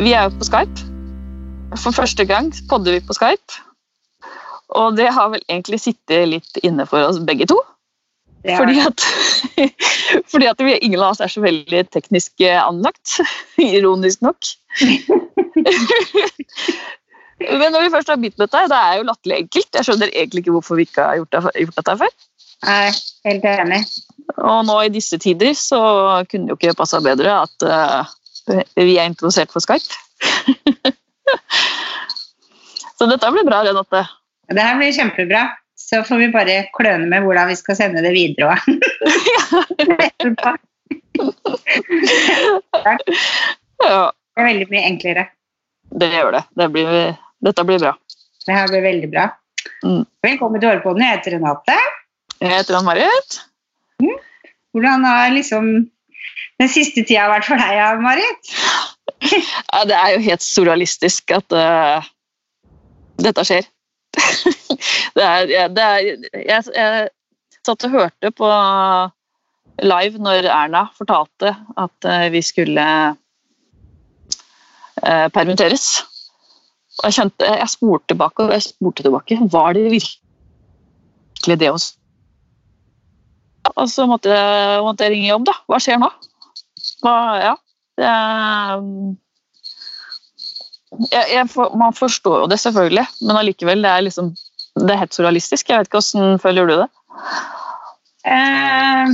[0.00, 0.86] Vi er jo på Skype.
[1.76, 3.58] For første gang podder vi på Skype.
[4.80, 7.58] Og det har vel egentlig sittet litt inne for oss begge to.
[8.48, 9.04] Er- Fordi at,
[10.32, 13.18] fordi at vi, ingen av oss er så veldig teknisk anlagt.
[13.60, 14.40] Ironisk nok.
[17.40, 19.74] Men når vi først har begynt med dette, det er jo latterlig enkelt.
[19.76, 22.16] Jeg skjønner egentlig ikke hvorfor vi ikke har gjort, det, gjort dette før.
[22.64, 22.88] Nei,
[23.28, 23.82] helt enig.
[24.38, 25.80] Og nå i disse tider så
[26.30, 28.16] kunne det jo ikke passa bedre at eh,
[28.76, 29.90] vi er introdusert for Skype.
[32.98, 34.00] så dette blir bra, Renate.
[34.50, 35.42] Det her blir kjempebra.
[35.80, 38.60] Så får vi bare kløne med hvordan vi skal sende det videre òg.
[43.80, 45.24] Ja, Det er veldig mye enklere.
[46.00, 46.42] det gjør det.
[46.56, 46.88] det blir,
[47.44, 47.92] dette blir bra.
[48.46, 49.24] Det her blir veldig bra.
[49.84, 50.04] Mm.
[50.24, 51.02] Velkommen til Årepodden.
[51.02, 51.76] Jeg heter Renate.
[52.40, 53.40] Jeg heter Ann-Marit.
[54.72, 55.64] Hvordan har liksom
[56.60, 58.54] den siste tida vært for deg, ja, Marit?
[59.20, 62.04] Ja, det er jo helt surrealistisk at uh,
[63.20, 63.64] dette skjer.
[65.16, 67.08] det er, det er jeg, jeg
[67.66, 68.48] satt og hørte på
[69.84, 72.86] live når Erna fortalte at eh, vi skulle
[75.00, 76.02] uh, permitteres.
[77.00, 79.38] Og jeg kjente, jeg spurte tilbake og jeg spurte tilbake.
[79.52, 81.78] Var det virkelig det å
[83.76, 85.54] Og så måtte jeg, måtte jeg ringe jobb, da.
[85.70, 86.10] Hva skjer nå?
[87.00, 87.56] Hva, ja,
[88.00, 88.82] er
[91.10, 91.46] jeg, jeg,
[91.78, 94.32] Man forstår jo det, selvfølgelig, men allikevel, det er liksom
[94.78, 95.68] det er helt surrealistisk.
[95.68, 96.88] Jeg vet ikke hvordan føler du det?
[98.30, 99.06] Eh,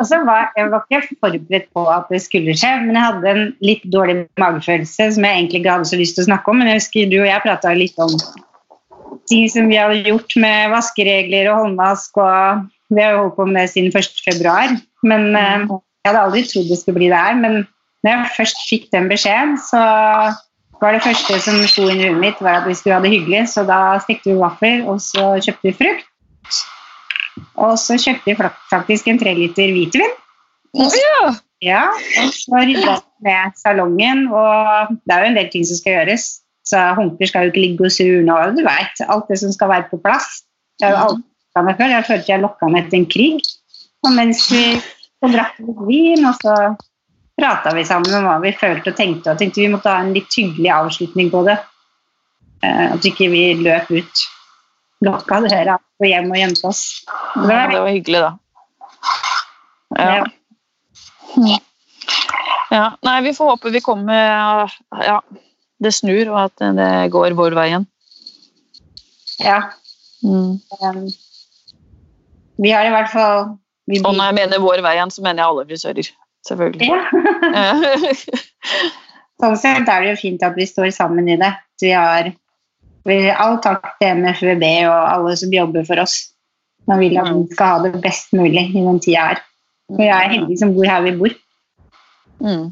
[0.00, 3.44] altså var, jeg var ikke forberedt på at det skulle skje, men jeg hadde en
[3.64, 6.60] litt dårlig magefølelse som jeg egentlig ikke hadde så lyst til å snakke om.
[6.60, 8.14] Men jeg husker du og jeg prata litt om
[9.30, 12.20] ting som vi hadde gjort med vaskeregler og håndvask.
[12.20, 14.22] og Vi har jo holdt på med det siden 1.
[14.26, 14.76] februar.
[15.06, 15.78] Men eh,
[16.08, 17.38] jeg hadde aldri trodd det skulle bli det her.
[17.38, 17.58] Men
[18.04, 19.82] når jeg først fikk den beskjeden, så
[20.78, 23.12] var det første som slo inn i huet mitt, var at vi skulle ha det
[23.12, 23.44] hyggelig.
[23.52, 26.62] Så da stekte vi vafler, og så kjøpte vi frukt.
[27.58, 30.16] Og så kjøpte vi faktisk en treliter hvitvin.
[30.74, 31.34] Ja.
[31.58, 31.88] Ja,
[32.22, 35.96] og så rydda vi med salongen, og det er jo en del ting som skal
[35.96, 36.26] gjøres.
[36.68, 39.72] Så håndklær skal jo ikke ligge og surne, og du vet, alt det som skal
[39.72, 40.44] være på plass.
[40.78, 41.90] Jeg, er jo meg før.
[41.90, 43.48] jeg følte jeg lokka meg etter en krig.
[44.06, 44.62] Og mens vi
[45.18, 46.54] så drakk vi vin, og så
[47.38, 50.14] prata vi sammen om hva vi følte og tenkte, og tenkte vi måtte ha en
[50.16, 51.58] litt hyggelig avslutning på det.
[52.66, 54.24] Eh, at ikke vi løp ut,
[55.06, 56.82] lokka døra og hjem og gjemte oss.
[57.34, 58.32] Det Ja, var det var hyggelig, da.
[59.98, 60.24] Ja.
[61.46, 61.58] Ja.
[62.70, 62.86] ja.
[63.06, 64.72] Nei, vi får håpe vi kommer
[65.04, 65.20] Ja,
[65.78, 67.86] det snur, og at det går vår vei igjen.
[69.38, 69.60] ja.
[70.18, 70.58] Mm.
[70.82, 71.04] Um,
[72.58, 73.52] vi har i hvert fall
[73.88, 76.10] vi Og når jeg mener vår vei igjen, så mener jeg alle frisører.
[76.48, 76.88] Selvfølgelig.
[76.88, 77.00] Ja.
[79.40, 81.50] sånn sett er det jo fint at vi står sammen i det.
[81.82, 82.30] Vi har
[83.08, 86.18] vi, all takk til MFVB og alle som jobber for oss.
[86.88, 89.42] Man vil at vi skal ha det best mulig i den tida her.
[89.94, 91.36] Og jeg er heldig som bor her vi bor.
[92.44, 92.68] Mm.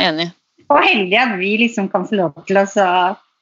[0.00, 0.30] Enig.
[0.70, 2.66] Og heldig at vi liksom kan få lov til å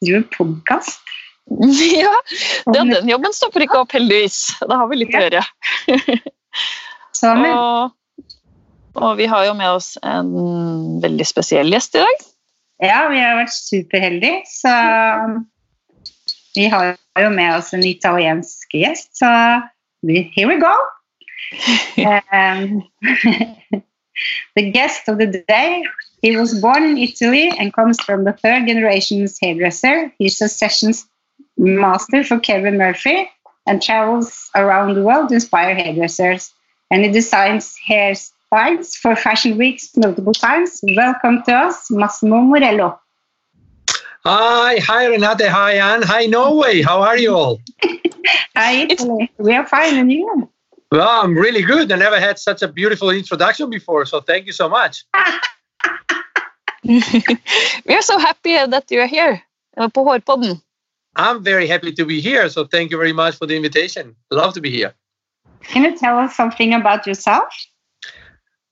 [0.04, 1.04] drive podkast.
[1.48, 4.50] Ja, ja, den jobben stopper ikke opp, heldigvis.
[4.60, 5.40] Da har vi litt å gjøre.
[7.24, 7.90] Og,
[8.94, 12.26] og vi har jo med oss en veldig spesiell gjest i dag.
[12.84, 14.74] Ja, vi har vært superheldige, så
[16.54, 19.30] vi har jo med oss en italiensk gjest, så
[20.06, 20.74] here we go.
[22.32, 22.82] Um,
[24.56, 25.82] the guest of the day,
[26.20, 30.12] he was born in Italy and comes from the third generation's hairdresser.
[30.18, 31.06] He's a sessions
[31.56, 33.28] master for Kevin Murphy
[33.68, 36.52] and travels around the world to inspire hairdressers.
[36.90, 40.80] And he designs hairstyles for fashion weeks multiple times.
[40.96, 42.98] Welcome to us, Massimo Morello.
[44.24, 46.82] Hi, hi Renate, hi Anne, hi Norway.
[46.82, 47.60] How are you all?
[48.56, 49.30] Hi, Italy.
[49.38, 50.50] We are fine, and you?
[50.90, 51.90] Well, I'm really good.
[51.92, 55.04] I never had such a beautiful introduction before, so thank you so much.
[57.86, 59.42] We are so happy that you are here
[59.76, 60.60] eh, på Hårpodden.
[61.18, 64.14] I'm very happy to be here, so thank you very much for the invitation.
[64.30, 64.94] Love to be here.
[65.64, 67.48] Can you tell us something about yourself?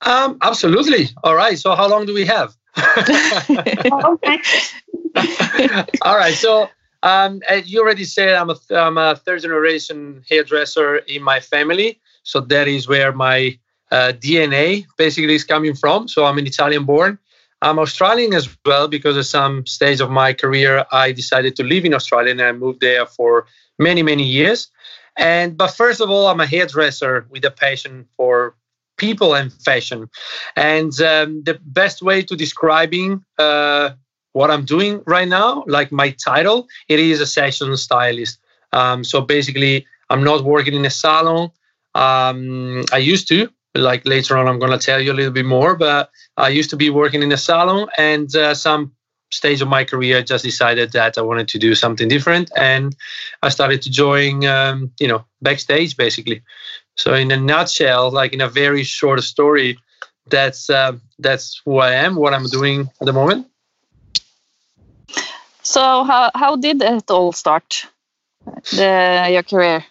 [0.01, 1.09] Um, absolutely.
[1.25, 1.59] All right.
[1.59, 2.55] So, how long do we have?
[6.03, 6.35] All right.
[6.35, 6.69] So,
[7.03, 11.99] um, as you already said, I'm a, I'm a third generation hairdresser in my family.
[12.23, 13.59] So, that is where my
[13.91, 16.07] uh, DNA basically is coming from.
[16.07, 17.19] So, I'm an Italian born.
[17.61, 21.85] I'm Australian as well because at some stage of my career, I decided to live
[21.85, 23.47] in Australia and I moved there for
[23.79, 24.69] many, many years.
[25.17, 28.55] And but first of all, I'm a hairdresser with a passion for
[28.97, 30.09] people and fashion.
[30.55, 33.91] And um, the best way to describing uh,
[34.33, 38.39] what I'm doing right now, like my title, it is a session stylist.
[38.73, 41.51] Um, so basically, I'm not working in a salon.
[41.95, 45.45] Um, I used to, like later on, I'm going to tell you a little bit
[45.45, 48.91] more, but I used to be working in a salon and uh, some
[49.31, 52.95] stage of my career, I just decided that I wanted to do something different, and
[53.43, 56.43] I started to join, um, you know, backstage basically.
[56.95, 59.77] So in a nutshell, like in a very short story,
[60.29, 63.47] that's uh, that's who I am, what I'm doing at the moment.
[65.61, 67.85] So how how did it all start?
[68.71, 69.85] The your career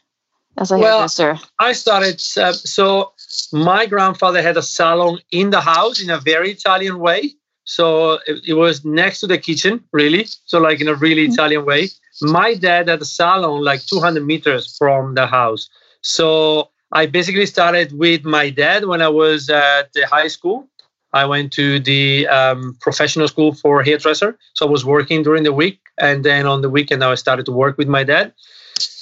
[0.59, 1.39] as a well, hairdresser.
[1.59, 2.21] I started.
[2.37, 3.13] Uh, so
[3.53, 7.35] my grandfather had a salon in the house in a very Italian way.
[7.65, 10.27] So it, it, was next to the kitchen, really.
[10.45, 11.33] So like in a really mm-hmm.
[11.33, 11.89] Italian way.
[12.23, 15.69] My dad had a salon like 200 meters from the house.
[16.01, 20.69] So I basically started with my dad when I was at the high school.
[21.13, 24.39] I went to the um, professional school for hairdresser.
[24.55, 27.53] So I was working during the week, and then on the weekend I started to
[27.53, 28.33] work with my dad,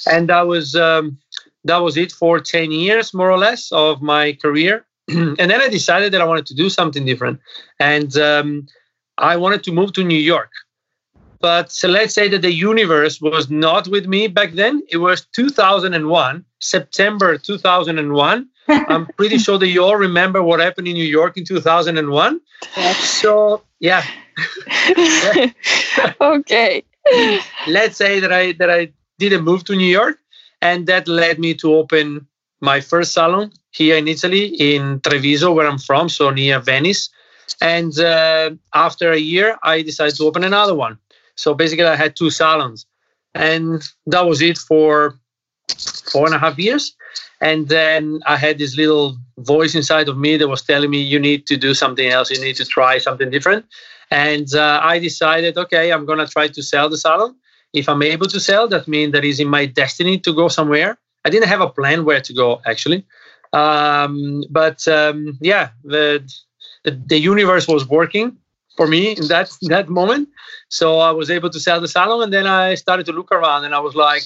[0.09, 1.17] and I was um,
[1.65, 4.85] that was it for ten years more or less of my career.
[5.07, 7.39] and then I decided that I wanted to do something different,
[7.79, 8.67] and um,
[9.17, 10.51] I wanted to move to New York.
[11.41, 14.81] But so let's say that the universe was not with me back then.
[14.89, 18.49] It was 2001, September 2001.
[18.67, 22.41] I'm pretty sure that you all remember what happened in New York in 2001.
[22.95, 24.03] So yeah.
[26.21, 26.83] okay.
[27.67, 30.17] Let's say that I that I didn't move to New York,
[30.61, 32.27] and that led me to open
[32.61, 37.09] my first salon here in Italy, in Treviso, where I'm from, so near Venice.
[37.61, 40.97] And uh, after a year, I decided to open another one.
[41.35, 42.85] So basically, I had two salons,
[43.33, 45.19] and that was it for
[46.11, 46.95] four and a half years.
[47.41, 51.19] And then I had this little voice inside of me that was telling me, you
[51.19, 53.65] need to do something else, you need to try something different.
[54.09, 57.35] And uh, I decided, okay, I'm going to try to sell the salon.
[57.73, 60.97] If I'm able to sell, that means that is in my destiny to go somewhere.
[61.25, 63.05] I didn't have a plan where to go, actually.
[63.53, 66.29] Um, but um, yeah, the,
[66.83, 68.37] the, the universe was working
[68.75, 70.29] for me in that that moment.
[70.69, 73.65] So I was able to sell the salon, and then I started to look around,
[73.65, 74.23] and I was like,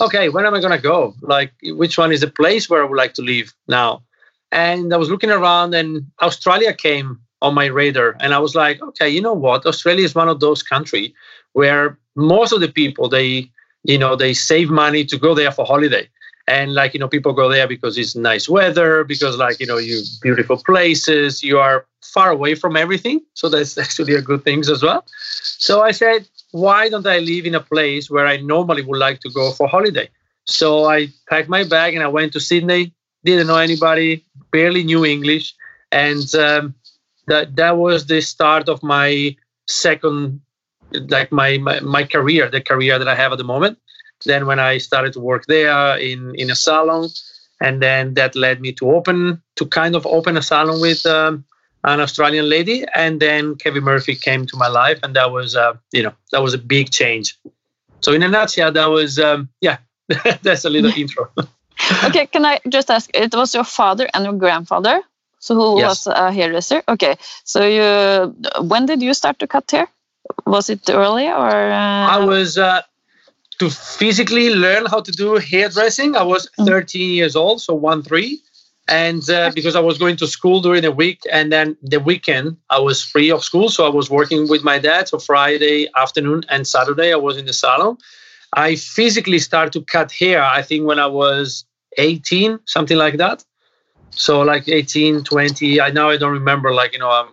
[0.00, 1.14] okay, when am I gonna go?
[1.22, 4.02] Like, which one is the place where I would like to live now?
[4.50, 8.80] And I was looking around, and Australia came on my radar, and I was like,
[8.82, 9.66] okay, you know what?
[9.66, 11.12] Australia is one of those countries
[11.52, 13.50] where most of the people they
[13.84, 16.08] you know they save money to go there for holiday.
[16.48, 19.78] And like you know people go there because it's nice weather because like you know
[19.78, 23.20] you beautiful places you are far away from everything.
[23.34, 25.04] So that's actually a good thing as well.
[25.66, 29.20] So i said why don't i live in a place where i normally would like
[29.20, 30.08] to go for holiday?
[30.46, 32.92] So i packed my bag and i went to sydney
[33.24, 35.54] didn't know anybody barely knew english.
[35.92, 36.74] And um,
[37.26, 39.36] that that was the start of my
[39.66, 40.40] second
[40.92, 43.78] like my, my my career the career that i have at the moment
[44.24, 47.10] then when I started to work there in in a salon,
[47.60, 51.44] and then that led me to open to kind of open a salon with um,
[51.84, 55.74] an Australian lady, and then Kevin Murphy came to my life, and that was uh,
[55.92, 57.38] you know that was a big change.
[58.00, 59.78] So in a nutshell, that was um, yeah,
[60.42, 61.30] that's a little intro.
[62.04, 63.10] okay, can I just ask?
[63.14, 65.02] It was your father and your grandfather,
[65.38, 66.06] so who yes.
[66.06, 66.82] was a hairdresser?
[66.88, 69.88] Okay, so you when did you start to cut hair?
[70.46, 71.70] Was it early or?
[71.70, 72.08] Uh...
[72.08, 72.58] I was.
[72.58, 72.82] Uh,
[73.58, 76.16] to physically learn how to do hairdressing.
[76.16, 76.66] I was mm.
[76.66, 78.40] 13 years old, so one three,
[78.88, 82.56] and uh, because I was going to school during the week, and then the weekend
[82.70, 85.08] I was free of school, so I was working with my dad.
[85.08, 87.98] So Friday afternoon and Saturday I was in the salon.
[88.54, 90.42] I physically started to cut hair.
[90.42, 91.64] I think when I was
[91.98, 93.44] 18, something like that.
[94.10, 95.80] So like 18, 20.
[95.80, 96.72] I now I don't remember.
[96.72, 97.26] Like you know, uh,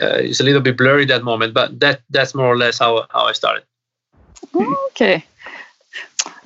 [0.00, 3.24] it's a little bit blurry that moment, but that that's more or less how how
[3.24, 3.64] I started.
[4.54, 5.24] Okay.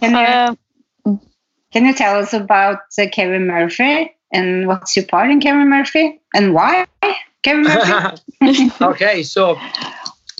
[0.00, 0.54] Can you, uh,
[1.72, 6.20] can you tell us about uh, Kevin Murphy and what's your part in Kevin Murphy
[6.34, 6.86] and why
[7.42, 8.70] Kevin Murphy?
[8.80, 9.58] okay, so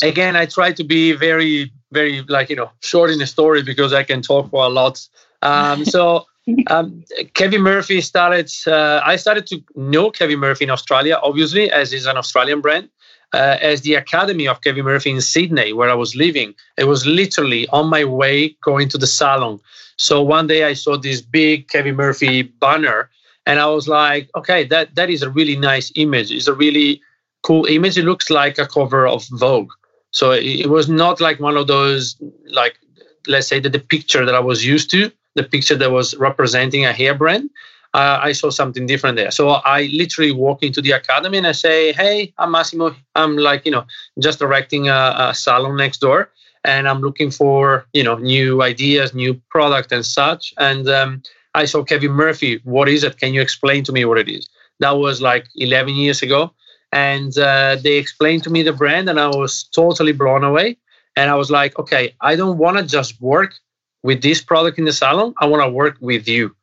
[0.02, 3.92] again, I try to be very, very like you know short in the story because
[3.92, 5.06] I can talk for a lot.
[5.42, 6.26] Um, so.
[6.66, 7.02] Um,
[7.32, 8.52] Kevin Murphy started.
[8.66, 12.90] Uh, I started to know Kevin Murphy in Australia, obviously, as is an Australian brand
[13.34, 16.54] uh, as the Academy of Kevin Murphy in Sydney, where I was living.
[16.78, 19.60] It was literally on my way going to the salon.
[19.96, 23.10] So one day I saw this big Kevin Murphy banner,
[23.46, 26.30] and I was like, okay, that that is a really nice image.
[26.30, 27.00] It's a really
[27.42, 27.98] cool image.
[27.98, 29.72] It looks like a cover of Vogue.
[30.10, 32.16] So it, it was not like one of those
[32.60, 32.78] like
[33.26, 36.84] let's say that the picture that I was used to, the picture that was representing
[36.84, 37.50] a hair brand.
[37.94, 39.30] Uh, I saw something different there.
[39.30, 42.94] So I literally walk into the academy and I say, "Hey, I'm Massimo.
[43.14, 43.84] I'm like you know
[44.18, 46.30] just directing a, a salon next door,
[46.64, 51.22] and I'm looking for you know new ideas, new product, and such." And um,
[51.54, 52.60] I saw Kevin Murphy.
[52.64, 53.18] What is it?
[53.18, 54.48] Can you explain to me what it is?
[54.80, 56.52] That was like 11 years ago,
[56.90, 60.76] and uh, they explained to me the brand, and I was totally blown away.
[61.16, 63.54] And I was like, okay, I don't want to just work
[64.02, 65.32] with this product in the salon.
[65.38, 66.56] I want to work with you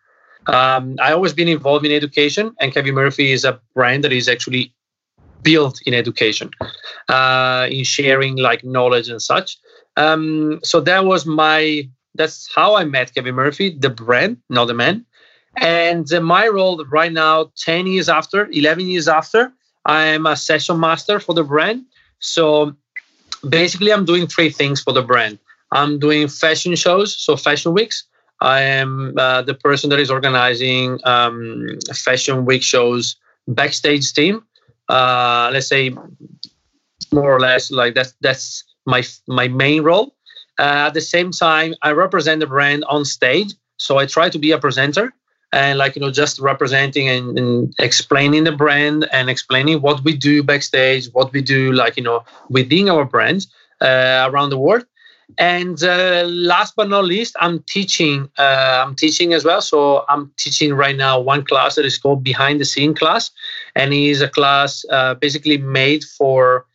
[0.48, 4.28] um, I always been involved in education, and Kevin Murphy is a brand that is
[4.28, 4.74] actually
[5.44, 6.52] built in education,
[7.10, 9.58] uh, in sharing like knowledge and such.
[9.98, 14.74] Um, so that was my that's how I met Kevin Murphy, the brand, not the
[14.74, 15.06] man.
[15.58, 19.52] And uh, my role right now, 10 years after, 11 years after,
[19.86, 21.86] I am a session master for the brand.
[22.20, 22.76] So
[23.48, 25.40] basically, I'm doing three things for the brand.
[25.72, 28.04] I'm doing fashion shows, so fashion weeks.
[28.42, 33.16] I am uh, the person that is organizing um, fashion week shows
[33.48, 34.44] backstage team.
[34.90, 35.92] Uh, let's say
[37.12, 40.16] more or less like that's that's my my main role.
[40.60, 44.40] Uh, at the same time, I represent the brand on stage, so I try to
[44.40, 45.14] be a presenter
[45.54, 50.16] and like you know just representing and, and explaining the brand and explaining what we
[50.16, 53.46] do backstage, what we do like you know within our brand
[53.82, 54.86] uh, around the world
[55.38, 59.62] and uh, last but not least i'm teaching uh, i'm teaching as well.
[59.62, 63.32] So i'm teaching right now one class that is called behind the scene class.
[63.76, 66.66] And it is a class uh, basically made for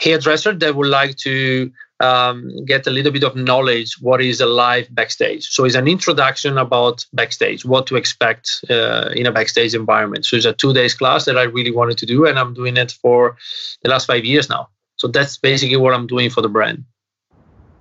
[0.00, 1.70] hairdresser that would like to
[2.00, 5.46] um, get a little bit of knowledge what is a live backstage.
[5.48, 10.26] So it's an introduction about backstage what to expect uh, in a backstage environment.
[10.26, 12.76] So it's a two days class that i really wanted to do and i'm doing
[12.76, 13.36] it for
[13.82, 14.68] the last five years now.
[14.96, 16.84] So that's basically what i'm doing for the brand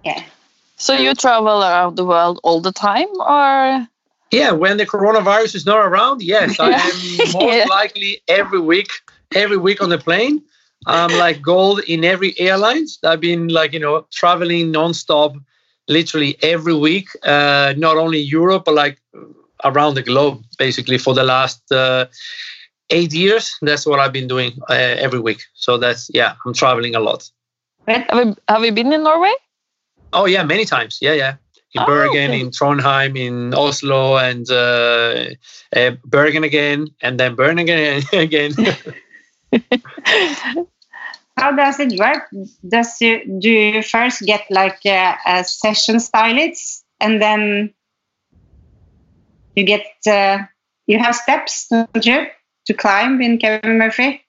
[0.06, 0.24] yeah.
[0.78, 3.88] So you travel around the world all the time, or?
[4.32, 7.66] Yeah, when the coronavirus is not around, yes, I am most yeah.
[7.70, 8.90] likely every week,
[9.34, 10.42] every week on the plane.
[10.88, 13.00] I'm like gold in every airlines.
[13.04, 15.36] I've been like you know traveling nonstop,
[15.88, 17.08] literally every week.
[17.24, 19.02] Uh, not only Europe, but like
[19.64, 22.06] around the globe, basically for the last uh,
[22.92, 23.56] eight years.
[23.62, 25.44] That's what I've been doing uh, every week.
[25.56, 27.32] So that's yeah, I'm traveling a lot.
[27.88, 29.34] Have you, have you been in Norway?
[30.16, 30.98] Oh yeah, many times.
[31.02, 31.36] Yeah, yeah.
[31.74, 32.40] In oh, Bergen, okay.
[32.40, 35.26] in Trondheim, in Oslo, and uh,
[35.76, 38.02] uh, Bergen again, and then Bergen again.
[38.14, 38.54] again.
[41.38, 42.30] How does it work?
[42.66, 47.74] Does you do you first get like a, a session stylist, and then
[49.58, 50.38] you get uh,
[50.88, 52.28] you have steps, don't you,
[52.68, 54.24] to climb in Kevin Murphy?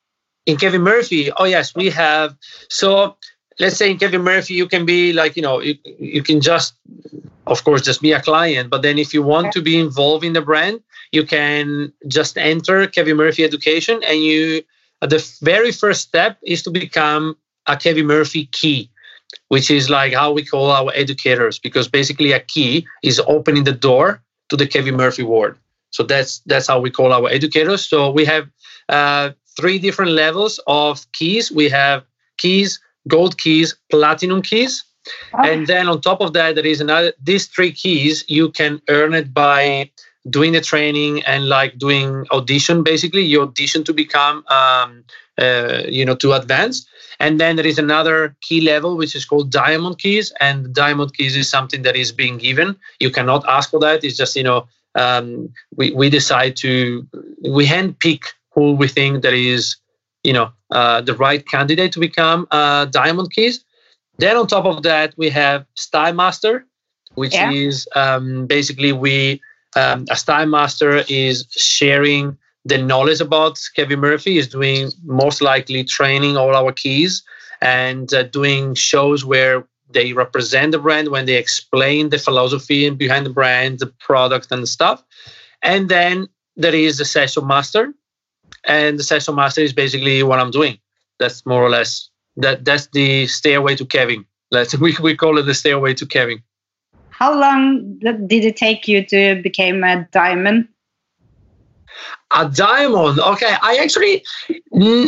[0.46, 2.36] In Kevin Murphy, oh yes, we have.
[2.68, 3.16] So
[3.58, 6.74] let's say in Kevin Murphy, you can be like, you know, you, you can just,
[7.46, 8.70] of course, just be a client.
[8.70, 10.80] But then if you want to be involved in the brand,
[11.12, 14.02] you can just enter Kevin Murphy Education.
[14.04, 14.62] And you,
[15.00, 17.36] the very first step is to become
[17.66, 18.90] a Kevin Murphy key,
[19.48, 23.72] which is like how we call our educators, because basically a key is opening the
[23.72, 25.54] door to the Kevin Murphy world.
[25.90, 27.84] So that's that's how we call our educators.
[27.84, 28.48] So we have
[28.88, 31.50] uh, three different levels of keys.
[31.50, 32.04] We have
[32.36, 34.84] keys gold keys, platinum keys.
[35.34, 35.42] Oh.
[35.42, 39.14] And then on top of that, there is another, these three keys, you can earn
[39.14, 39.90] it by
[40.28, 45.04] doing the training and like doing audition, basically, you audition to become, um,
[45.38, 46.86] uh, you know, to advance.
[47.20, 50.32] And then there is another key level, which is called diamond keys.
[50.40, 52.76] And diamond keys is something that is being given.
[52.98, 54.02] You cannot ask for that.
[54.02, 57.06] It's just, you know, um, we, we decide to,
[57.42, 59.76] we handpick who we think that is
[60.26, 63.64] you know uh, the right candidate to become uh, diamond keys
[64.18, 66.66] then on top of that we have style master
[67.14, 67.50] which yeah.
[67.50, 69.40] is um, basically we
[69.76, 75.84] um, a style master is sharing the knowledge about kevin murphy is doing most likely
[75.84, 77.22] training all our keys
[77.60, 83.24] and uh, doing shows where they represent the brand when they explain the philosophy behind
[83.24, 85.04] the brand the product and the stuff
[85.62, 87.94] and then there is the session master
[88.66, 90.78] and the session master is basically what I'm doing.
[91.18, 92.64] That's more or less that.
[92.64, 94.26] That's the stairway to Kevin.
[94.50, 96.42] Let's we we call it the stairway to Kevin.
[97.10, 100.68] How long did it take you to become a diamond?
[102.34, 103.18] A diamond.
[103.18, 104.22] Okay, I actually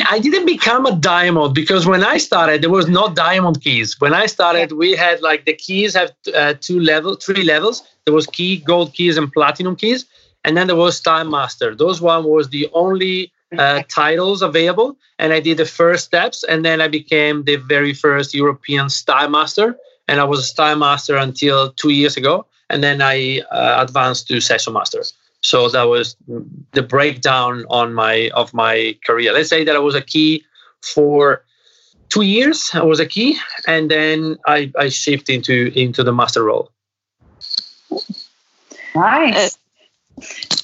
[0.09, 4.01] I didn't become a diamond because when I started there was no diamond keys.
[4.01, 7.83] When I started, we had like the keys have uh, two level, three levels.
[8.07, 10.07] There was key, gold keys, and platinum keys,
[10.45, 11.75] and then there was time master.
[11.75, 16.65] Those one was the only uh, titles available and i did the first steps and
[16.65, 19.77] then i became the very first european style master
[20.07, 24.29] and i was a style master until two years ago and then i uh, advanced
[24.29, 25.03] to session master
[25.41, 26.17] So that was
[26.73, 29.33] the breakdown on my of my career.
[29.33, 30.45] Let's say that I was a key
[30.83, 31.45] for
[32.09, 32.71] two years.
[32.75, 36.73] I was a key, and then I I shift into into the master role.
[38.95, 39.57] Nice.
[40.19, 40.57] Uh,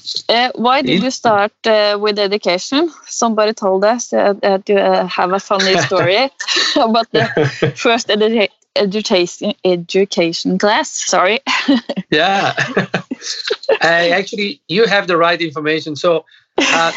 [0.55, 2.91] why did you start uh, with education?
[3.05, 6.29] Somebody told us uh, that you uh, have a funny story
[6.75, 7.27] about the
[7.75, 10.89] first edu- education education class.
[10.89, 11.39] Sorry.
[12.11, 12.53] yeah,
[13.81, 15.95] actually, you have the right information.
[15.95, 16.25] So,
[16.57, 16.91] uh,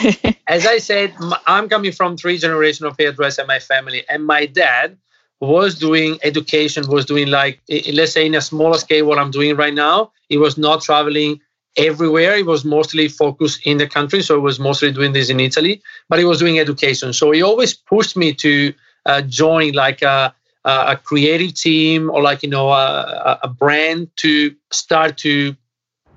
[0.47, 1.15] as I said,
[1.47, 4.97] I'm coming from three generations of hairdressers in my family, and my dad
[5.41, 7.61] was doing education, was doing like
[7.93, 10.13] let's say in a smaller scale what I'm doing right now.
[10.29, 11.41] He was not traveling
[11.77, 12.37] everywhere.
[12.37, 15.83] He was mostly focused in the country, so he was mostly doing this in Italy.
[16.09, 18.73] But he was doing education, so he always pushed me to
[19.07, 20.35] uh, join like a,
[20.65, 25.57] a creative team or like you know a, a brand to start to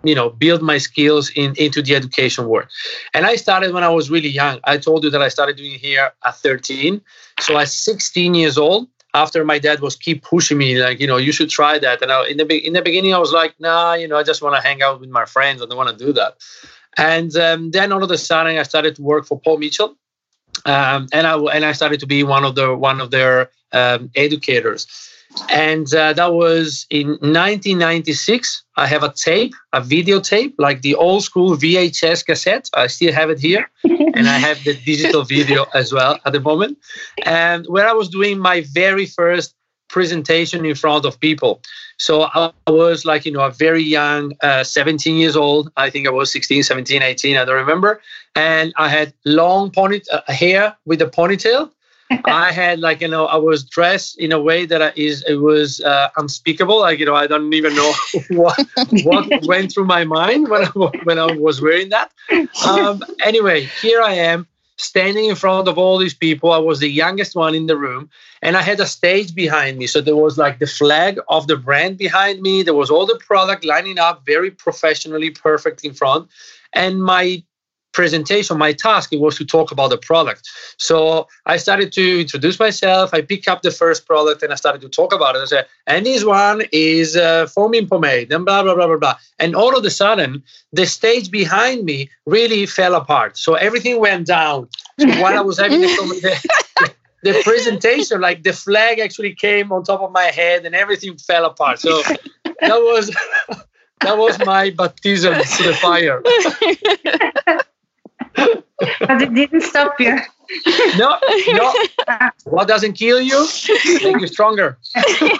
[0.03, 2.67] you know build my skills in into the education world
[3.13, 5.77] and i started when i was really young i told you that i started doing
[5.77, 7.01] here at 13
[7.39, 11.17] so at 16 years old after my dad was keep pushing me like you know
[11.17, 12.01] you should try that.
[12.01, 14.41] And I, in the in the beginning I was like nah you know I just
[14.41, 15.61] want to hang out with my friends.
[15.61, 16.37] I don't want to do that.
[16.97, 19.95] And um, then all of a sudden I started to work for Paul Mitchell
[20.65, 24.11] um, and I and I started to be one of the one of their um,
[24.15, 24.87] educators
[25.49, 31.23] and uh, that was in 1996 i have a tape a videotape like the old
[31.23, 32.69] school vhs cassette.
[32.73, 36.39] I still have it here and i have the digital video as well at the
[36.39, 36.77] moment.
[37.23, 39.55] And where i was doing my very first
[39.89, 41.61] presentation in front of people.
[41.97, 45.71] So i was like you know a very young uh, 17 years old.
[45.77, 48.01] I think i was 16 17 18 i don't remember.
[48.35, 51.71] And i had long pony uh, hair with a ponytail
[52.25, 55.35] I had like you know I was dressed in a way that I, is it
[55.35, 56.79] was uh, unspeakable.
[56.79, 57.93] Like you know I don't even know
[58.31, 58.59] what
[59.03, 60.69] what went through my mind when I,
[61.03, 62.11] when I was wearing that.
[62.67, 66.51] Um, anyway, here I am standing in front of all these people.
[66.51, 68.09] I was the youngest one in the room,
[68.41, 69.87] and I had a stage behind me.
[69.87, 72.63] So there was like the flag of the brand behind me.
[72.63, 76.29] There was all the product lining up very professionally, perfect in front,
[76.73, 77.43] and my
[77.93, 80.49] presentation, my task, it was to talk about the product.
[80.77, 83.13] So I started to introduce myself.
[83.13, 85.39] I picked up the first product and I started to talk about it.
[85.39, 89.17] I said, and this one is uh, foaming pomade and blah, blah, blah, blah, blah.
[89.39, 93.37] And all of a sudden, the stage behind me really fell apart.
[93.37, 94.69] So everything went down.
[94.99, 95.87] So while I was having the,
[96.75, 101.17] the, the presentation, like the flag actually came on top of my head and everything
[101.17, 101.79] fell apart.
[101.79, 102.01] So
[102.43, 103.15] that was...
[104.01, 106.21] that was my baptism to the fire.
[109.07, 110.17] but it didn't stop you.
[110.97, 111.17] No,
[111.53, 111.73] no.
[112.43, 113.47] What doesn't kill you
[114.03, 114.77] make you stronger.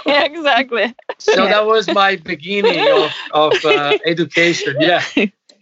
[0.06, 0.96] yeah, exactly.
[1.18, 4.78] So that was my beginning of, of uh, education.
[4.80, 5.04] Yeah.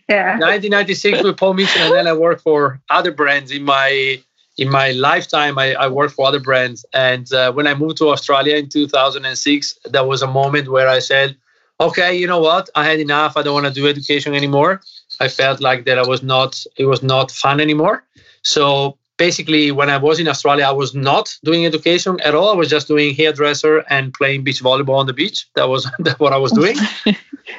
[0.08, 0.38] Yeah.
[0.38, 4.22] 1996 with Paul Mitchell, and then I worked for other brands in my
[4.58, 5.58] in my lifetime.
[5.58, 9.80] I, I worked for other brands, and uh, when I moved to Australia in 2006,
[9.86, 11.38] there was a moment where I said,
[11.80, 12.70] "Okay, you know what?
[12.76, 13.38] I had enough.
[13.38, 14.82] I don't want to do education anymore."
[15.20, 18.04] I felt like that I was not it was not fun anymore.
[18.42, 22.50] So basically when I was in Australia, I was not doing education at all.
[22.50, 25.48] I was just doing hairdresser and playing beach volleyball on the beach.
[25.54, 26.78] That was what I was doing.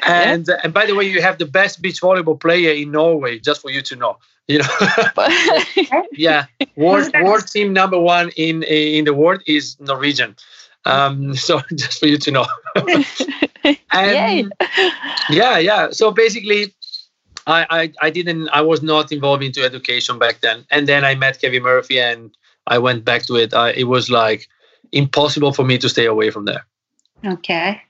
[0.06, 0.60] and yeah.
[0.64, 3.70] and by the way, you have the best beach volleyball player in Norway, just for
[3.70, 4.16] you to know.
[4.48, 10.34] You know, yeah, world world team number one in in the world is Norwegian.
[10.86, 12.46] Um, so just for you to know.
[13.92, 14.52] and
[15.30, 15.90] yeah, yeah.
[15.90, 16.74] So basically,
[17.50, 20.64] I, I, I didn't I was not involved into education back then.
[20.70, 22.30] And then I met Kevin Murphy and
[22.66, 23.52] I went back to it.
[23.52, 24.48] I, it was like
[24.92, 26.64] impossible for me to stay away from there.
[27.24, 27.82] Okay.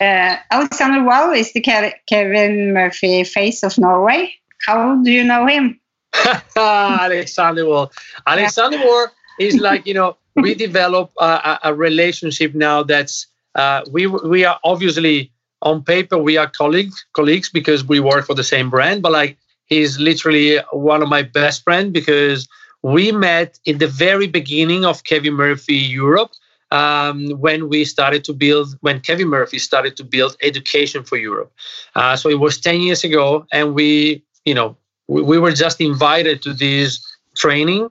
[0.00, 4.34] Uh, Alexander Wall is the Kevin Murphy face of Norway.
[4.66, 5.80] How do you know him?
[6.56, 7.92] Alexander Wall.
[8.26, 9.06] Alexander Wall
[9.38, 14.58] is like, you know, we develop a, a relationship now that's, uh, we, we are
[14.64, 15.32] obviously
[15.66, 19.36] on paper we are colleagues colleagues because we work for the same brand but like
[19.66, 22.48] he's literally one of my best friends because
[22.82, 26.30] we met in the very beginning of kevin murphy europe
[26.72, 31.52] um, when we started to build when kevin murphy started to build education for europe.
[31.94, 34.76] Uh, so it was 10 years ago and we you know
[35.08, 36.88] we, we were just invited to this
[37.36, 37.88] training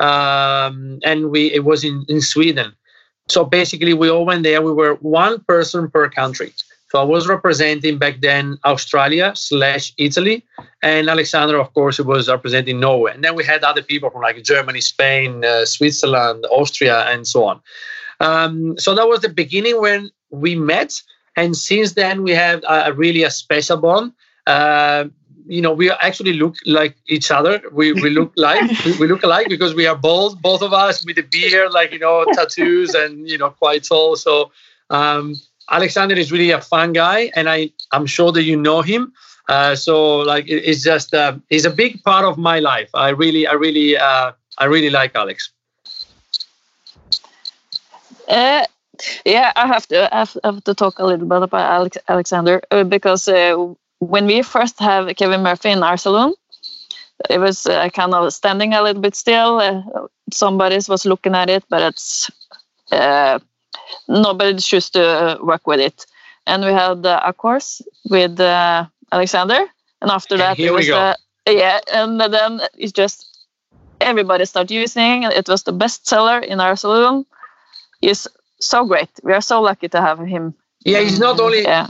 [0.00, 2.72] um, and we it was in, in sweden.
[3.28, 4.62] So basically we all went there.
[4.62, 6.52] We were one person per country
[6.88, 10.44] so I was representing back then Australia slash Italy,
[10.82, 13.12] and Alexander, of course, was representing Norway.
[13.12, 17.44] And then we had other people from like Germany, Spain, uh, Switzerland, Austria, and so
[17.44, 17.60] on.
[18.20, 20.92] Um, so that was the beginning when we met,
[21.36, 24.12] and since then we have a, really a special bond.
[24.46, 25.06] Uh,
[25.48, 27.62] you know, we actually look like each other.
[27.72, 28.62] We, we look like
[29.00, 31.98] we look alike because we are bald, both of us, with a beard, like you
[31.98, 34.14] know, tattoos, and you know, quite tall.
[34.16, 34.52] So
[34.90, 35.34] um,
[35.70, 39.12] Alexander is really a fun guy, and I I'm sure that you know him.
[39.48, 42.90] Uh, so like it, it's just uh, he's a big part of my life.
[42.94, 45.50] I really I really uh, I really like Alex.
[48.28, 48.64] Uh,
[49.24, 52.84] yeah, I have to I have, to talk a little bit about Alex, Alexander uh,
[52.84, 56.34] because uh, when we first have Kevin Murphy in our salon,
[57.30, 60.10] it was uh, kind of standing a little bit still.
[60.32, 62.30] Somebody was looking at it, but it's
[64.08, 66.06] nobody chose to work with it.
[66.46, 69.66] And we had a course with uh, Alexander,
[70.00, 71.14] and after that, here it was we go.
[71.48, 73.26] yeah, and then it's just
[74.00, 75.24] everybody started using.
[75.24, 77.24] It was the best seller in our salon.
[78.00, 78.26] He's
[78.60, 79.10] so great.
[79.22, 80.54] We are so lucky to have him.
[80.84, 81.88] Yeah, he's not only Yeah.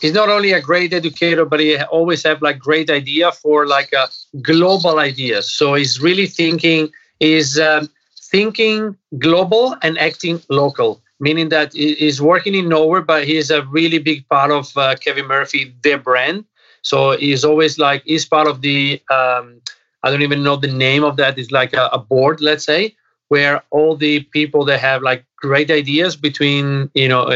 [0.00, 3.92] he's not only a great educator, but he always have like great idea for like
[3.94, 4.06] uh,
[4.42, 5.50] global ideas.
[5.50, 7.88] So he's really thinking is um,
[8.30, 13.98] thinking global and acting local, meaning that he's working in nowhere, but he's a really
[13.98, 16.44] big part of uh, Kevin Murphy, their brand.
[16.82, 19.60] So he's always like he's part of the um,
[20.02, 21.38] I don't even know the name of that.
[21.38, 22.94] It's like a, a board, let's say,
[23.28, 27.26] where all the people that have like great ideas between you know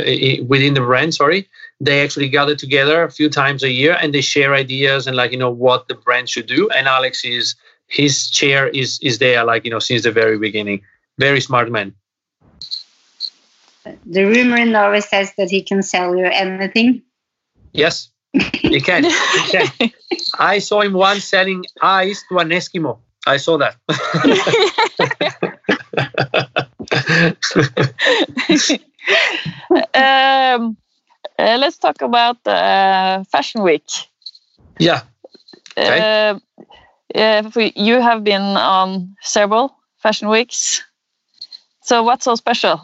[0.46, 1.14] within the brand.
[1.14, 1.48] Sorry,
[1.80, 5.32] they actually gather together a few times a year and they share ideas and like
[5.32, 6.68] you know what the brand should do.
[6.70, 7.56] And Alex is
[7.88, 10.82] his chair is is there like you know since the very beginning.
[11.18, 11.94] Very smart man.
[13.84, 17.02] The rumor in Norway says that he can sell you anything.
[17.72, 19.04] Yes, he can.
[19.04, 19.92] He can.
[20.38, 22.98] I saw him once selling ice to an Eskimo.
[23.26, 23.76] I saw that.
[29.94, 30.76] um,
[31.38, 33.88] uh, let's talk about uh, Fashion Week.
[34.78, 35.02] yeah.
[35.76, 36.00] Okay.
[36.30, 36.38] Uh,
[37.14, 40.82] uh, you have been on several Fashion Weeks.
[41.82, 42.80] So what's so special?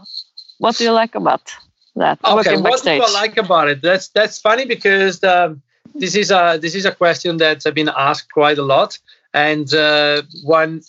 [0.58, 1.54] What do you like about
[1.96, 2.18] that?
[2.24, 2.90] Okay, what do.
[2.90, 3.82] I like about it?
[3.82, 5.62] That's that's funny because um,
[5.94, 8.98] this is a this is a question that's been asked quite a lot,
[9.34, 10.82] and uh, one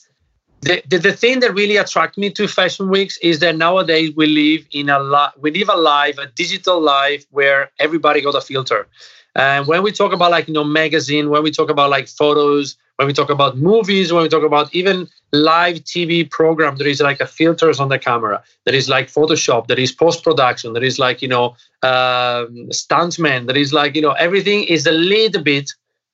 [0.61, 4.25] the, the the thing that really attracted me to fashion weeks is that nowadays we
[4.25, 8.41] live in a li- we live a life, a digital life where everybody got a
[8.41, 8.87] filter.
[9.35, 12.75] And when we talk about like you know magazine, when we talk about like photos,
[12.97, 16.99] when we talk about movies, when we talk about even live TV program, there is
[16.99, 18.43] like a filters on the camera.
[18.65, 19.67] There is like Photoshop.
[19.67, 20.73] There is post production.
[20.73, 23.45] There is like you know um, stuntman.
[23.47, 25.71] There is like you know everything is a little bit.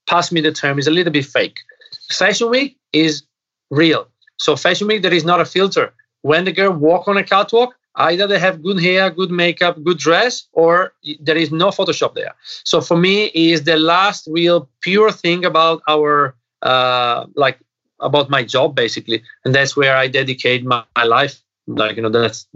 [0.08, 1.60] Pass me the term is a little bit fake.
[2.12, 3.24] Fashion week is
[3.72, 4.08] real.
[4.38, 5.94] So fashion week there is not a filter.
[6.22, 9.98] When the girl walk on a catwalk, either they have good hair, good makeup, good
[9.98, 12.34] dress, or there is no Photoshop there.
[12.66, 17.60] So for me, is the last real pure thing about our uh, like
[18.00, 21.40] about my job basically, and that's where I dedicate my, my life.
[21.68, 22.48] Like you know, that's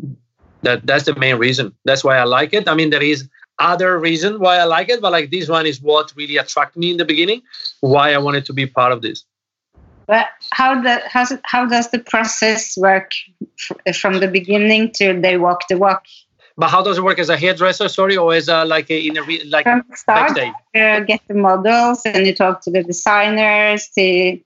[0.64, 1.74] that that's the main reason.
[1.86, 2.68] That's why I like it.
[2.68, 5.82] I mean, there is other reason why I like it, but like this one is
[5.82, 7.42] what really attracted me in the beginning.
[7.82, 9.24] Why I wanted to be part of this.
[10.08, 13.12] But how how's it, how does the process work
[13.94, 16.06] from the beginning to they walk the walk?
[16.58, 17.88] But how does it work as a hairdresser?
[17.88, 20.54] Sorry, or as a like a, in a re, like start, backstage?
[20.74, 24.40] you get the models and you talk to the designers to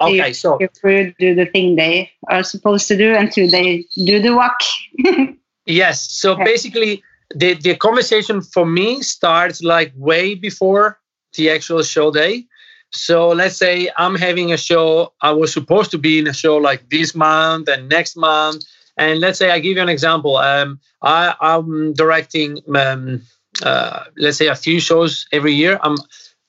[0.00, 4.34] Okay, so crew do the thing they are supposed to do until they do the
[4.34, 4.56] walk.
[5.64, 6.10] Yes.
[6.10, 6.44] So Okay.
[6.44, 7.02] basically,
[7.36, 10.98] the, the conversation for me starts like way before
[11.36, 12.46] the actual show day.
[12.90, 16.56] So let's say I'm having a show, I was supposed to be in a show
[16.56, 18.64] like this month and next month.
[18.96, 20.36] And let's say I give you an example.
[20.36, 23.22] Um, I, I'm directing, um,
[23.62, 25.80] uh, let's say, a few shows every year.
[25.82, 25.96] I'm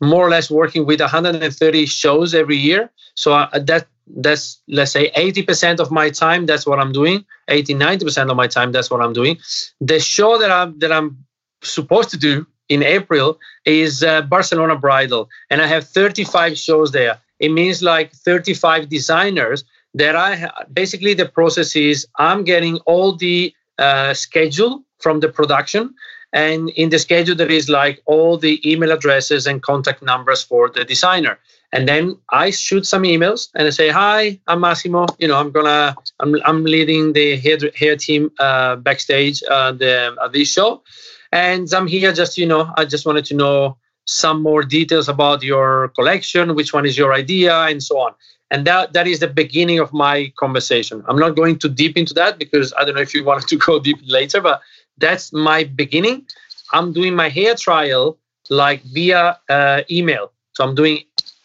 [0.01, 2.91] more or less working with 130 shows every year.
[3.15, 6.45] So uh, that that's let's say 80% of my time.
[6.45, 7.25] That's what I'm doing.
[7.47, 8.71] 80, 90% of my time.
[8.71, 9.37] That's what I'm doing.
[9.79, 11.25] The show that I'm that I'm
[11.61, 17.19] supposed to do in April is uh, Barcelona Bridal, and I have 35 shows there.
[17.39, 23.53] It means like 35 designers that I basically the process is I'm getting all the
[23.77, 25.93] uh, schedule from the production,
[26.31, 30.69] and in the schedule there is like all the email addresses and contact numbers for
[30.69, 31.37] the designer.
[31.71, 35.07] And then I shoot some emails and I say, "Hi, I'm Massimo.
[35.17, 40.15] You know, I'm gonna, I'm, I'm leading the hair, hair team uh, backstage uh, the
[40.21, 40.83] uh, this show,
[41.31, 45.41] and I'm here just, you know, I just wanted to know some more details about
[45.41, 48.13] your collection, which one is your idea, and so on.
[48.53, 51.03] And that that is the beginning of my conversation.
[51.07, 53.57] I'm not going too deep into that because I don't know if you wanted to
[53.57, 54.61] go deep later, but
[54.99, 56.27] that's my beginning.
[56.71, 58.19] I'm doing my hair trial
[58.51, 60.31] like via uh, email.
[60.53, 60.99] So I'm doing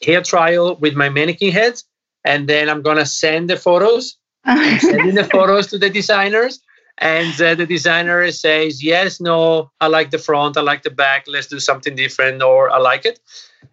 [0.05, 1.85] hair trial with my mannequin heads,
[2.25, 6.61] and then I'm gonna send the photos, sending the photos to the designers,
[6.99, 11.25] and uh, the designer says yes, no, I like the front, I like the back,
[11.27, 13.19] let's do something different, or I like it.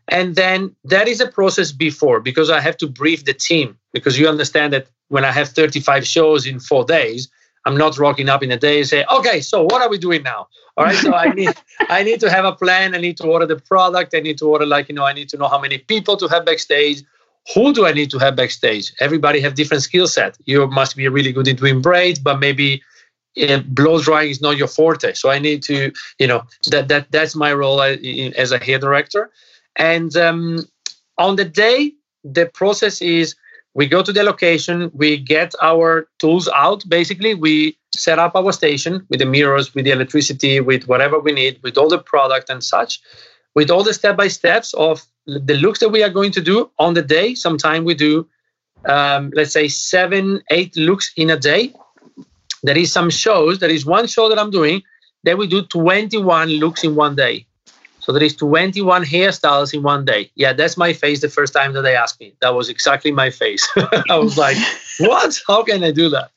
[0.09, 4.19] And then that is a process before because I have to brief the team because
[4.19, 7.29] you understand that when I have 35 shows in four days,
[7.65, 10.21] I'm not rocking up in a day and say, okay, so what are we doing
[10.21, 10.47] now?
[10.77, 10.95] All right.
[10.95, 11.49] So I need
[11.89, 12.93] I need to have a plan.
[12.93, 14.13] I need to order the product.
[14.13, 16.27] I need to order like, you know, I need to know how many people to
[16.27, 17.01] have backstage.
[17.53, 18.93] Who do I need to have backstage?
[18.99, 20.37] Everybody have different skill set.
[20.45, 22.81] You must be really good in doing braids, but maybe
[23.41, 25.13] uh, blow drying is not your forte.
[25.13, 29.31] So I need to, you know, that that that's my role as a hair director.
[29.75, 30.67] And um,
[31.17, 33.35] on the day, the process is
[33.73, 36.87] we go to the location, we get our tools out.
[36.87, 41.33] Basically, we set up our station with the mirrors, with the electricity, with whatever we
[41.33, 43.01] need, with all the product and such,
[43.53, 46.69] with all the step by steps of the looks that we are going to do
[46.79, 47.35] on the day.
[47.35, 48.25] Sometimes we do,
[48.85, 51.73] um, let's say, seven, eight looks in a day.
[52.63, 53.59] There is some shows.
[53.59, 54.83] There is one show that I'm doing
[55.25, 57.45] that we do 21 looks in one day.
[58.05, 60.29] So there is 21 hairstyles in one day.
[60.35, 62.35] Yeah, that's my face the first time that they asked me.
[62.39, 63.67] That was exactly my face.
[64.11, 64.57] I was like,
[64.99, 65.39] what?
[65.47, 66.29] How can I do that?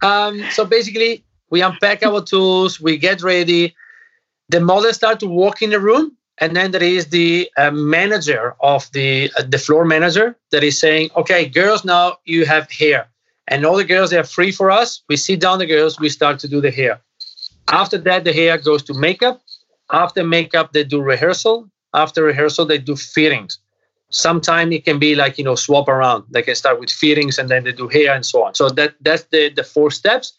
[0.00, 3.74] Um, so basically, we unpack our tools, we get ready.
[4.48, 8.54] The models start to walk in the room, and then there is the uh, manager
[8.60, 13.08] of the uh, the floor manager that is saying, "Okay, girls, now you have hair."
[13.48, 15.02] And all the girls they are free for us.
[15.08, 17.00] We sit down the girls, we start to do the hair.
[17.70, 19.42] After that, the hair goes to makeup.
[19.90, 21.68] After makeup, they do rehearsal.
[21.94, 23.58] After rehearsal, they do fittings.
[24.10, 26.24] Sometimes it can be like you know swap around.
[26.30, 28.54] They can start with fittings and then they do hair and so on.
[28.54, 30.32] So that that's the the four steps.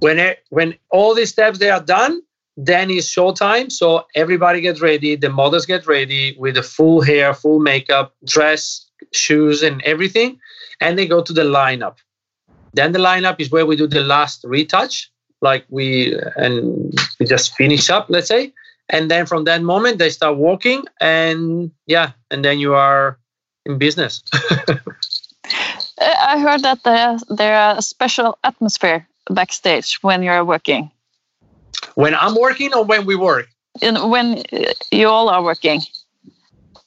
[0.00, 2.22] When it, when all these steps they are done,
[2.56, 3.70] then it's showtime.
[3.70, 5.16] So everybody gets ready.
[5.16, 10.38] The models get ready with the full hair, full makeup, dress, shoes, and everything,
[10.80, 11.96] and they go to the lineup.
[12.74, 17.54] Then the lineup is where we do the last retouch, like we and we just
[17.54, 18.52] finish up, let's say.
[18.88, 23.18] And then from that moment they start walking and yeah, and then you are
[23.64, 24.22] in business.
[26.00, 30.90] I heard that there there are a special atmosphere backstage when you're working.
[31.94, 33.48] When I'm working or when we work?
[33.80, 34.42] And when
[34.90, 35.80] you all are working.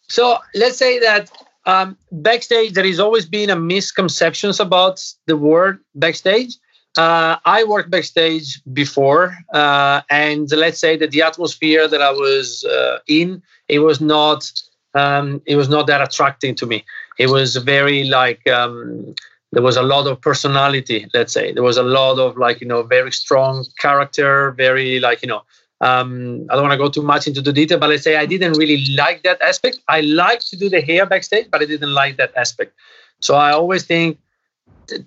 [0.08, 1.32] So let's say that
[1.66, 6.58] um, backstage, there is always been a misconceptions about the word backstage.
[6.98, 12.64] Uh, I worked backstage before, uh, and let's say that the atmosphere that I was
[12.64, 14.50] uh, in, it was not,
[14.94, 16.86] um, it was not that attracting to me.
[17.18, 19.14] It was very like um,
[19.52, 21.08] there was a lot of personality.
[21.14, 25.22] Let's say there was a lot of like you know very strong character, very like
[25.22, 25.42] you know
[25.82, 28.26] um, I don't want to go too much into the detail, but let's say I
[28.26, 29.80] didn't really like that aspect.
[29.88, 32.74] I like to do the hair backstage, but I didn't like that aspect.
[33.20, 34.18] So I always think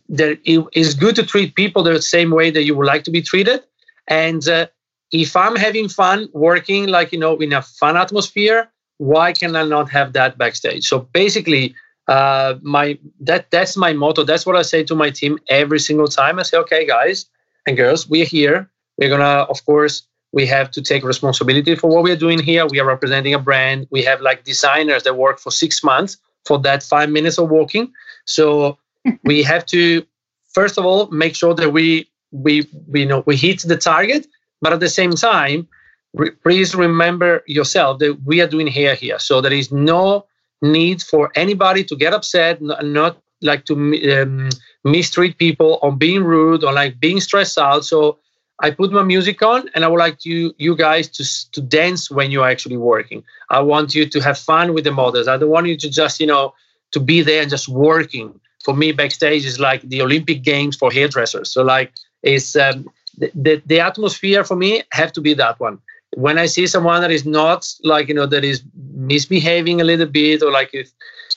[0.08, 3.10] that it is good to treat people the same way that you would like to
[3.10, 3.62] be treated.
[4.08, 4.66] And uh,
[5.12, 9.64] if I'm having fun working, like you know, in a fun atmosphere, why can I
[9.64, 10.86] not have that backstage?
[10.86, 11.74] So basically,
[12.08, 14.24] uh, my that that's my motto.
[14.24, 16.38] That's what I say to my team every single time.
[16.38, 17.26] I say, okay, guys
[17.66, 18.70] and girls, we're here.
[18.96, 22.66] We're gonna, of course we have to take responsibility for what we are doing here
[22.66, 26.58] we are representing a brand we have like designers that work for six months for
[26.58, 27.92] that five minutes of walking
[28.24, 28.78] so
[29.24, 30.04] we have to
[30.52, 34.26] first of all make sure that we we we know we hit the target
[34.60, 35.66] but at the same time
[36.14, 40.24] re- please remember yourself that we are doing here here so there is no
[40.62, 43.74] need for anybody to get upset not, not like to
[44.20, 44.48] um,
[44.84, 48.18] mistreat people or being rude or like being stressed out so
[48.60, 52.10] I put my music on and I would like you you guys to to dance
[52.10, 53.22] when you're actually working.
[53.50, 55.28] I want you to have fun with the models.
[55.28, 56.54] I don't want you to just, you know,
[56.90, 58.40] to be there and just working.
[58.68, 61.50] For me, backstage is like the Olympic Games for hairdressers.
[61.50, 61.90] So like
[62.22, 65.78] it's um, the, the, the atmosphere for me have to be that one.
[66.16, 70.04] When I see someone that is not like, you know, that is misbehaving a little
[70.04, 70.90] bit or like if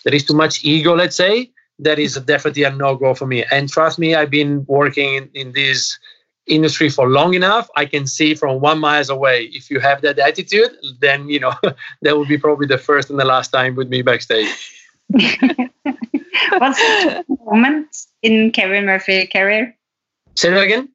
[0.04, 3.46] there is too much ego, let's say, that is definitely a no-go for me.
[3.50, 5.98] And trust me, I've been working in, in this
[6.48, 9.44] industry for long enough, I can see from one miles away.
[9.54, 11.54] If you have that attitude, then you know
[12.02, 14.81] that will be probably the first and the last time with me backstage.
[16.58, 19.76] What's the moment in Kevin Murphy career?
[20.36, 20.90] Say that again.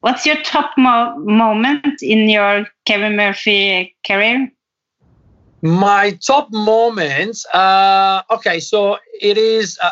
[0.00, 4.50] What's your top mo moment in your Kevin Murphy career?
[5.60, 7.44] My top moments.
[7.52, 9.90] Uh, okay, so it is uh,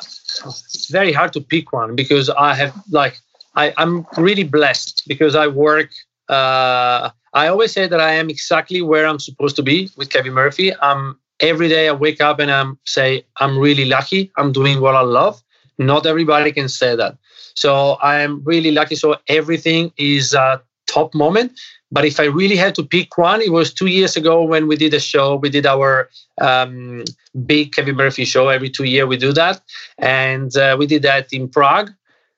[0.90, 3.18] very hard to pick one because I have like
[3.56, 5.90] I, am really blessed because I work.
[6.28, 10.34] Uh, I always say that I am exactly where I'm supposed to be with Kevin
[10.34, 10.72] Murphy.
[10.80, 14.30] I'm every day I wake up and I'm say I'm really lucky.
[14.36, 15.42] I'm doing what I love.
[15.78, 17.16] Not everybody can say that.
[17.54, 18.94] So I am really lucky.
[18.94, 21.58] So everything is a top moment.
[21.92, 24.76] But if I really had to pick one, it was two years ago when we
[24.76, 25.36] did a show.
[25.36, 26.08] We did our
[26.40, 27.04] um,
[27.44, 28.48] big Kevin Murphy show.
[28.48, 29.60] Every two year we do that,
[29.98, 31.90] and uh, we did that in Prague.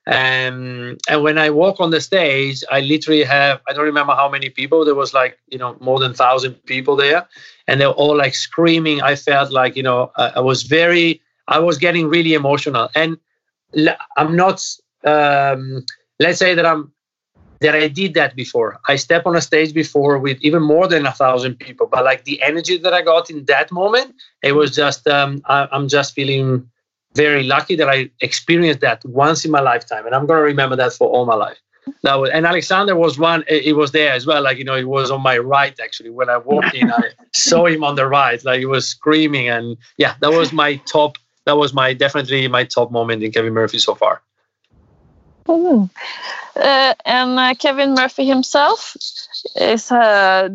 [0.09, 4.27] Um, and when I walk on the stage, I literally have I don't remember how
[4.27, 4.83] many people.
[4.83, 7.27] There was like you know more than thousand people there,
[7.67, 9.01] and they were all like screaming.
[9.03, 13.17] I felt like you know I, I was very I was getting really emotional, and
[14.17, 14.65] I'm not.
[15.05, 15.85] Um,
[16.19, 16.91] let's say that I'm
[17.61, 18.79] that I did that before.
[18.87, 22.23] I step on a stage before with even more than a thousand people, but like
[22.23, 26.15] the energy that I got in that moment, it was just um, I, I'm just
[26.15, 26.67] feeling
[27.15, 30.93] very lucky that I experienced that once in my lifetime, and I'm gonna remember that
[30.93, 31.57] for all my life.
[32.03, 33.43] That was, and Alexander was one.
[33.47, 34.43] He was there as well.
[34.43, 36.11] Like you know, he was on my right actually.
[36.11, 38.43] When I walked in, I saw him on the right.
[38.43, 41.17] Like he was screaming, and yeah, that was my top.
[41.45, 44.21] That was my definitely my top moment in Kevin Murphy so far.
[45.47, 45.89] Mm.
[46.55, 48.95] Uh, and uh, Kevin Murphy himself
[49.55, 50.49] is uh,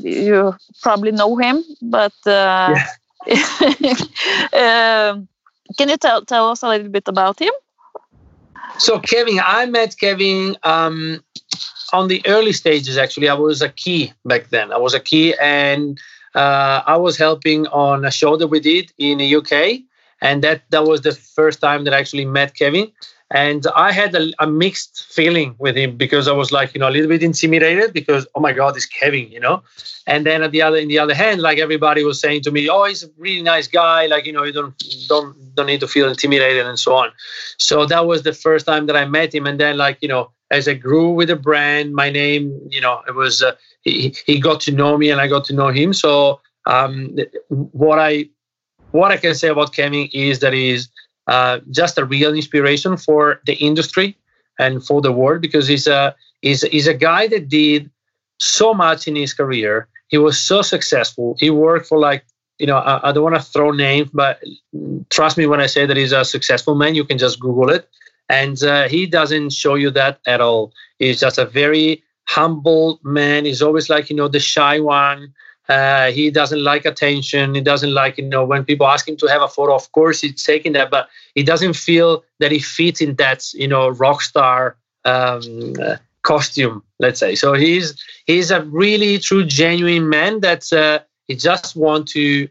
[0.00, 2.74] you probably know him, but uh,
[3.26, 3.94] yeah.
[5.76, 7.52] Can you tell tell us a little bit about him?
[8.78, 11.22] So Kevin, I met Kevin um,
[11.92, 12.96] on the early stages.
[12.96, 14.72] Actually, I was a key back then.
[14.72, 15.98] I was a key, and
[16.34, 19.80] uh, I was helping on a show that we did in the UK,
[20.20, 22.92] and that that was the first time that I actually met Kevin
[23.30, 26.88] and i had a, a, mixed feeling with him because i was like you know
[26.88, 29.62] a little bit intimidated because oh my god it's kevin you know
[30.06, 32.68] and then at the other in the other hand like everybody was saying to me
[32.68, 34.74] oh he's a really nice guy like you know you don't
[35.08, 37.10] don't don't need to feel intimidated and so on
[37.58, 40.30] so that was the first time that i met him and then like you know
[40.50, 44.40] as i grew with the brand my name you know it was uh, he, he
[44.40, 47.16] got to know me and i got to know him so um,
[47.48, 48.24] what i
[48.90, 50.88] what i can say about kevin is that he's
[51.26, 54.16] uh, just a real inspiration for the industry
[54.58, 57.90] and for the world because he's a he's, he's a guy that did
[58.40, 59.88] so much in his career.
[60.08, 61.36] He was so successful.
[61.38, 62.24] He worked for like
[62.60, 64.40] you know I, I don't want to throw names, but
[65.10, 66.94] trust me when I say that he's a successful man.
[66.94, 67.88] You can just Google it,
[68.28, 70.72] and uh, he doesn't show you that at all.
[70.98, 73.44] He's just a very humble man.
[73.44, 75.32] He's always like you know the shy one.
[75.68, 77.54] Uh, he doesn't like attention.
[77.54, 80.20] He doesn't like, you know, when people ask him to have a photo, of course
[80.20, 84.20] he's taking that, but he doesn't feel that he fits in that, you know, rock
[84.20, 87.36] star um, uh, costume, let's say.
[87.36, 87.94] So he's
[88.26, 92.48] he's a really true, genuine man that uh, he just want to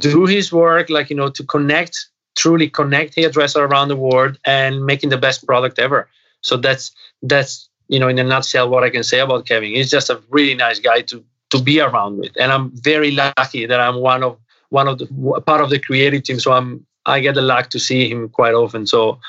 [0.00, 1.94] do his work, like, you know, to connect,
[2.34, 6.08] truly connect hairdresser around the world and making the best product ever.
[6.40, 9.74] So that's, that's, you know, in a nutshell, what I can say about Kevin.
[9.74, 12.32] He's just a really nice guy to to be around with.
[12.40, 14.38] And I'm very lucky that I'm one of
[14.70, 15.06] one of the
[15.44, 16.40] part of the creative team.
[16.40, 18.86] So I'm I get the luck to see him quite often.
[18.86, 19.20] So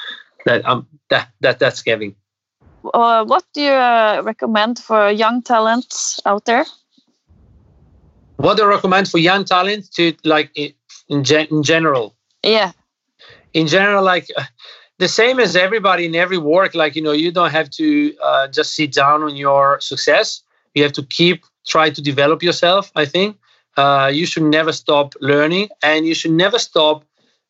[0.45, 2.15] that I'm that that that's Kevin.
[2.93, 6.65] Uh, what do you uh, recommend for young talents out there?
[8.37, 12.15] What do I recommend for young talent to like in, gen- in general?
[12.43, 12.71] Yeah.
[13.53, 14.27] In general, like
[14.99, 16.75] the same as everybody in every work.
[16.75, 20.41] Like you know, you don't have to uh, just sit down on your success.
[20.73, 22.91] You have to keep try to develop yourself.
[22.95, 23.37] I think
[23.77, 27.05] uh, you should never stop learning, and you should never stop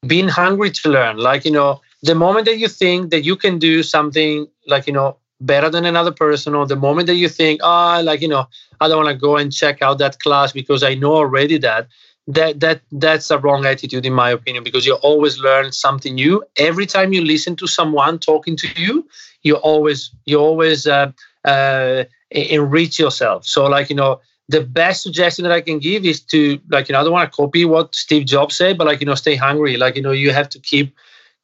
[0.06, 1.18] being hungry to learn.
[1.18, 4.94] Like you know, the moment that you think that you can do something, like you
[4.94, 8.28] know, better than another person, or the moment that you think, ah, oh, like you
[8.28, 8.48] know,
[8.80, 11.88] I don't want to go and check out that class because I know already that.
[12.26, 16.42] That that that's a wrong attitude in my opinion because you always learn something new
[16.56, 19.06] every time you listen to someone talking to you.
[19.42, 21.12] You always you always uh,
[21.44, 23.46] uh, enrich yourself.
[23.46, 26.94] So, like, you know, the best suggestion that I can give is to, like, you
[26.94, 29.36] know, I don't want to copy what Steve Jobs said, but like, you know, stay
[29.36, 29.78] hungry.
[29.78, 30.96] Like, you know, you have to keep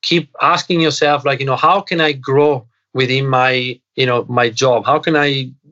[0.01, 2.65] keep asking yourself, like, you know, how can I grow
[2.99, 4.85] within my, you know, my job?
[4.85, 5.29] How can I,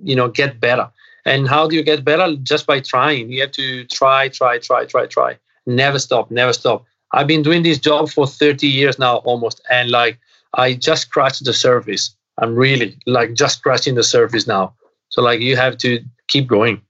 [0.10, 0.90] you know, get better?
[1.26, 2.28] And how do you get better?
[2.42, 3.30] Just by trying.
[3.34, 5.38] You have to try, try, try, try, try.
[5.66, 6.86] Never stop, never stop.
[7.12, 9.62] I've been doing this job for 30 years now almost.
[9.70, 10.20] And like
[10.54, 12.16] I just scratched the surface.
[12.38, 14.74] I'm really like just scratching the surface now.
[15.10, 16.00] So like you have to
[16.30, 16.82] keep going.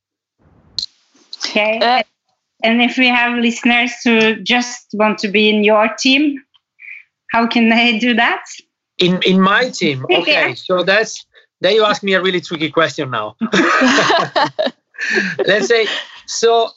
[1.40, 1.80] Okay.
[1.80, 2.04] Uh,
[2.64, 6.38] and if we have listeners who just want to be in your team,
[7.32, 8.44] how can they do that?
[9.00, 10.06] In in my team.
[10.12, 10.50] Okay.
[10.50, 10.54] yeah.
[10.54, 11.26] So that's
[11.62, 13.36] then you ask me a really tricky question now.
[15.46, 15.88] Let's say
[16.26, 16.72] so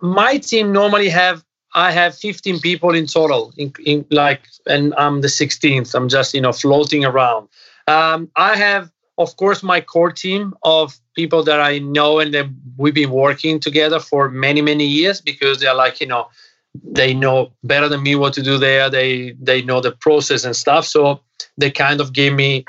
[0.00, 1.44] my team normally have
[1.74, 5.94] I have 15 people in total in, in like and I'm the 16th.
[5.94, 7.48] I'm just, you know, floating around.
[7.86, 12.46] Um, I have of course my core team of people that I know and that
[12.76, 16.28] we've been working together for many many years because they're like you know
[16.74, 18.90] they know better than me what to do there.
[18.90, 20.86] They they know the process and stuff.
[20.86, 21.20] So
[21.56, 22.64] they kind of gave me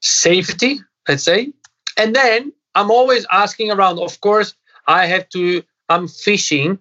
[0.00, 1.52] safety, let's say.
[1.96, 3.98] And then I'm always asking around.
[3.98, 4.54] Of course,
[4.86, 5.62] I have to.
[5.88, 6.78] I'm fishing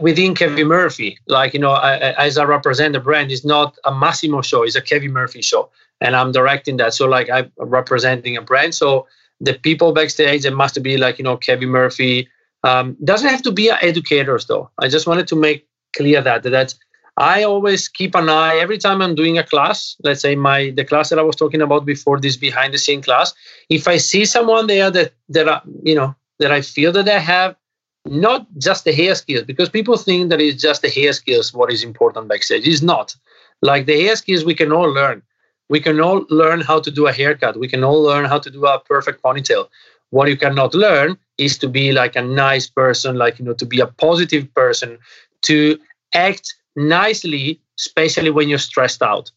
[0.00, 1.18] within Kevin Murphy.
[1.26, 4.76] Like you know, I, as I represent the brand, it's not a Massimo show; it's
[4.76, 5.70] a Kevin Murphy show,
[6.00, 6.94] and I'm directing that.
[6.94, 8.74] So like I'm representing a brand.
[8.74, 9.06] So
[9.40, 12.28] the people backstage, it must be like you know Kevin Murphy.
[12.64, 14.70] Um, doesn't have to be educators though.
[14.78, 15.65] I just wanted to make
[15.96, 16.74] clear that that
[17.16, 19.96] I always keep an eye every time I'm doing a class.
[20.04, 23.02] Let's say my the class that I was talking about before this behind the scene
[23.02, 23.32] class.
[23.70, 27.20] If I see someone there that that I, you know that I feel that they
[27.20, 27.56] have
[28.04, 31.72] not just the hair skills because people think that it's just the hair skills what
[31.72, 32.68] is important backstage.
[32.68, 33.16] It's not.
[33.62, 35.22] Like the hair skills we can all learn.
[35.68, 37.58] We can all learn how to do a haircut.
[37.58, 39.68] We can all learn how to do a perfect ponytail.
[40.10, 43.66] What you cannot learn is to be like a nice person, like you know, to
[43.66, 44.98] be a positive person,
[45.42, 45.78] to
[46.14, 49.30] act nicely, especially when you're stressed out.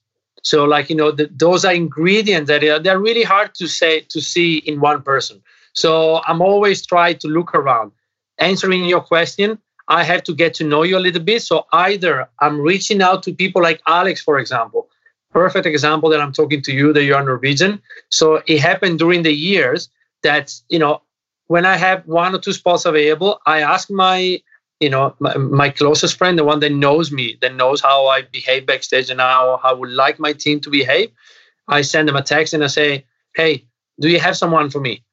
[0.44, 4.02] So, like you know, the, those are ingredients that are they're really hard to say
[4.10, 5.42] to see in one person.
[5.74, 7.92] So I'm always trying to look around.
[8.38, 11.42] Answering your question, I have to get to know you a little bit.
[11.42, 14.88] So either I'm reaching out to people like Alex, for example,
[15.32, 17.82] perfect example that I'm talking to you that you're Norwegian.
[18.10, 19.90] So it happened during the years
[20.24, 21.02] that you know
[21.48, 24.42] when I have one or two spots available, I ask my
[24.80, 28.22] you know my, my, closest friend the one that knows me that knows how i
[28.22, 31.12] behave backstage and how i would like my team to behave
[31.68, 33.06] i send them a text and i say
[33.36, 33.66] hey
[34.00, 35.04] do you have someone for me?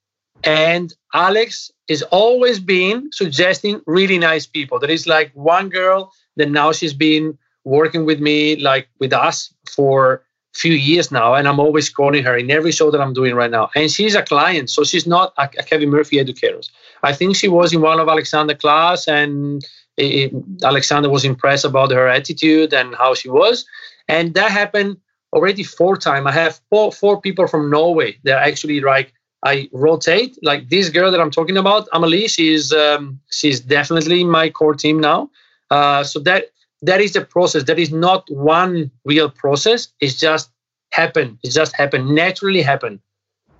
[0.45, 4.79] And alex is always been suggesting really nice people.
[4.79, 9.53] There is like one girl that now she's been working with me like with us
[9.69, 10.23] for
[10.57, 13.51] few years now, and I'm always calling her in every show that I'm doing right
[13.51, 13.71] now.
[13.75, 16.61] And she's a client, so she's not a, Kevin Murphy educator.
[17.03, 19.65] I think she was in one of Alexander class, and
[19.97, 20.33] it,
[20.63, 23.67] Alexander was impressed about her attitude and how she was.
[24.09, 24.97] And that happened
[25.33, 26.27] already four times.
[26.27, 28.19] I have four, four people from Norway.
[28.23, 29.13] They're actually like
[29.45, 30.39] I rotate.
[30.43, 32.29] Like this girl that I'm talking about, Amelie.
[32.29, 35.31] She's um, she's definitely my core team now.
[35.71, 36.47] Uh, so that
[36.87, 37.65] that is the process.
[37.65, 39.89] That is not one real process.
[40.01, 40.51] It's just
[40.93, 41.39] happen.
[41.43, 43.01] It just happen naturally happen.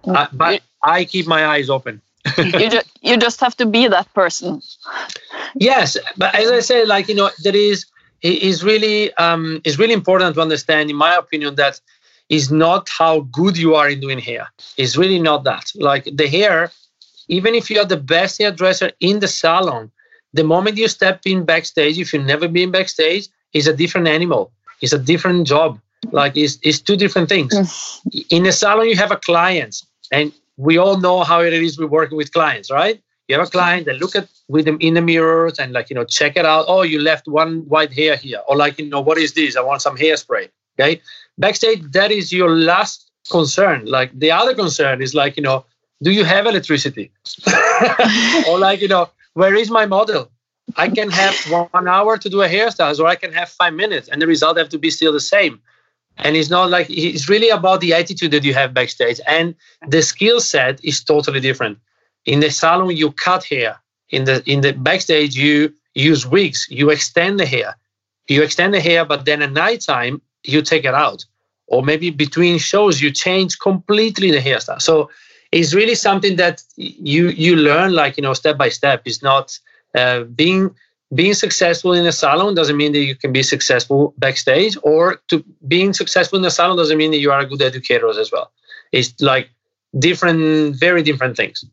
[0.05, 0.17] Mm.
[0.17, 2.01] Uh, but I keep my eyes open.
[2.39, 4.63] you, just, you just have to be that person.
[5.55, 7.87] Yes, but as I said, like you know, there is
[8.23, 11.81] is really um, is really important to understand, in my opinion, that
[12.29, 14.49] is not how good you are in doing hair.
[14.77, 15.71] It's really not that.
[15.77, 16.73] Like the hair,
[17.29, 19.93] even if you are the best hairdresser in the salon,
[20.37, 24.53] the moment you step in backstage, if you've never been backstage, is a different animal.
[24.83, 25.81] It's a different job.
[26.13, 27.53] Like it's, it's two different things.
[27.55, 28.27] Mm.
[28.31, 29.83] in a salon, you have a client,
[30.13, 33.01] and we all know how it is we're working with clients, right?
[33.29, 35.97] You have a client that look at with them in the mirrors and like you
[35.97, 36.67] know check it out.
[36.69, 39.57] Oh, you left one white hair here, or like you know what is this?
[39.57, 40.49] I want some hairspray.
[40.79, 41.01] Okay,
[41.37, 43.87] backstage that is your last concern.
[43.87, 45.65] Like the other concern is like you know,
[46.03, 47.11] do you have electricity?
[48.49, 50.31] or like you know, where is my model?
[50.77, 51.37] I can have
[51.71, 54.57] one hour to do a hairstyle, or I can have five minutes, and the result
[54.57, 55.61] have to be still the same.
[56.17, 59.55] And it's not like it's really about the attitude that you have backstage, and
[59.87, 61.79] the skill set is totally different.
[62.25, 63.79] In the salon, you cut hair.
[64.09, 66.67] In the in the backstage, you use wigs.
[66.71, 67.77] You extend the hair.
[68.29, 71.27] You extend the hair, but then at nighttime you take it out,
[71.67, 74.81] or maybe between shows you change completely the hairstyle.
[74.81, 75.11] So
[75.57, 79.03] it's really something that you you learn like you know step by step.
[79.05, 79.59] It's not
[79.95, 80.75] uh, being
[81.15, 85.45] being successful in a salon doesn't mean that you can be successful backstage or to
[85.67, 88.51] being successful in a salon doesn't mean that you are a good educator as well.
[88.93, 89.49] It's like
[89.99, 91.65] different very different things.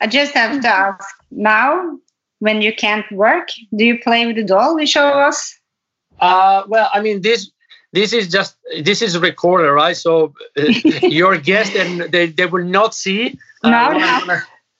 [0.00, 1.98] I just have to ask now
[2.38, 4.78] when you can't work do you play with the doll?
[4.78, 5.38] You show us.
[6.18, 7.50] Uh, well i mean this
[7.92, 9.96] this is just this is a recorder right?
[9.96, 10.62] So uh,
[11.02, 14.38] your guest and they, they will not see uh, no, no.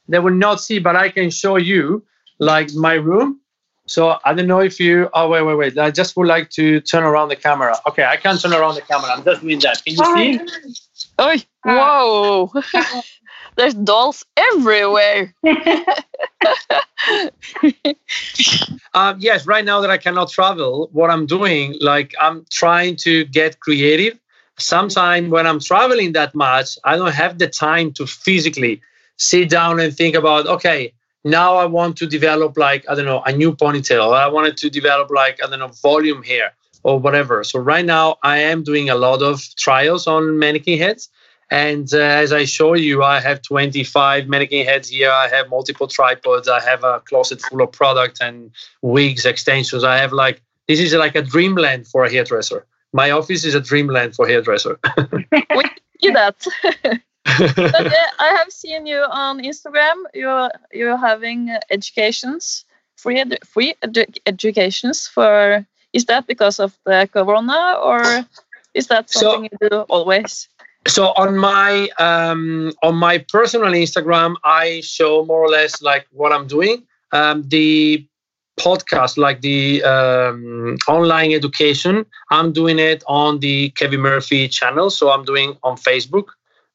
[0.08, 2.04] they will not see but i can show you
[2.38, 3.40] like my room.
[3.86, 5.78] So i don't know if you oh wait wait wait.
[5.78, 7.76] I just would like to turn around the camera.
[7.86, 9.10] Okay i can't turn around the camera.
[9.10, 9.82] I'm just doing that.
[9.84, 10.40] Can you see?
[11.18, 12.52] oh whoa
[13.56, 15.34] there's dolls everywhere
[18.94, 23.24] um, yes, right now that I cannot travel, what I'm doing, like I'm trying to
[23.24, 24.18] get creative.
[24.58, 28.80] Sometimes when I'm traveling that much, I don't have the time to physically
[29.18, 30.92] sit down and think about, okay,
[31.24, 34.14] now I want to develop like, I don't know, a new ponytail.
[34.14, 36.52] I wanted to develop like, I don't know, volume hair
[36.82, 37.44] or whatever.
[37.44, 41.10] So right now I am doing a lot of trials on mannequin heads
[41.50, 45.10] And uh, as I show you, I have 25 mannequin heads here.
[45.10, 46.48] I have multiple tripods.
[46.48, 48.50] I have a closet full of product and
[48.82, 49.84] wigs, extensions.
[49.84, 52.66] I have like this is like a dreamland for a hairdresser.
[52.92, 54.78] My office is a dreamland for hairdresser.
[55.22, 55.64] we
[56.00, 56.44] see that.
[57.24, 59.94] but, uh, I have seen you on Instagram.
[60.14, 62.64] You're you're having educations,
[62.96, 65.64] free edu free edu educations for.
[65.92, 68.02] Is that because of the corona, or
[68.74, 70.48] is that something so, you do always?
[70.86, 76.32] So on my um, on my personal Instagram, I show more or less like what
[76.32, 76.84] I'm doing.
[77.12, 78.06] Um, the
[78.58, 84.90] podcast, like the um, online education, I'm doing it on the Kevin Murphy channel.
[84.90, 86.26] So I'm doing on Facebook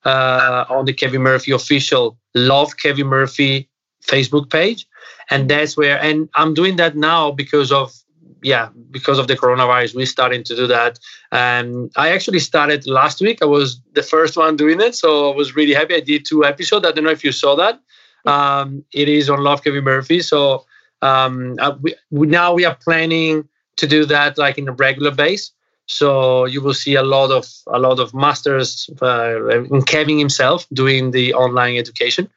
[0.06, 3.70] uh, on the Kevin Murphy official Love Kevin Murphy
[4.06, 4.88] Facebook page,
[5.30, 6.02] and that's where.
[6.02, 7.94] And I'm doing that now because of
[8.42, 11.00] yeah because of the coronavirus we're starting to do that.
[11.32, 13.40] And i actually started last week.
[13.42, 15.96] I was the first one doing it so i was really happy.
[15.96, 16.86] I did two episodes.
[16.86, 17.80] I don't know if you saw that.
[18.26, 20.22] Um, it is on love kevin murphy.
[20.22, 20.66] So
[21.02, 25.12] um, uh, we, we, now we are planning to do that like in a regular
[25.12, 25.52] base.
[25.88, 31.12] So you will see a lot of a lot of masters uh, Kevin himself doing
[31.12, 32.30] the online education.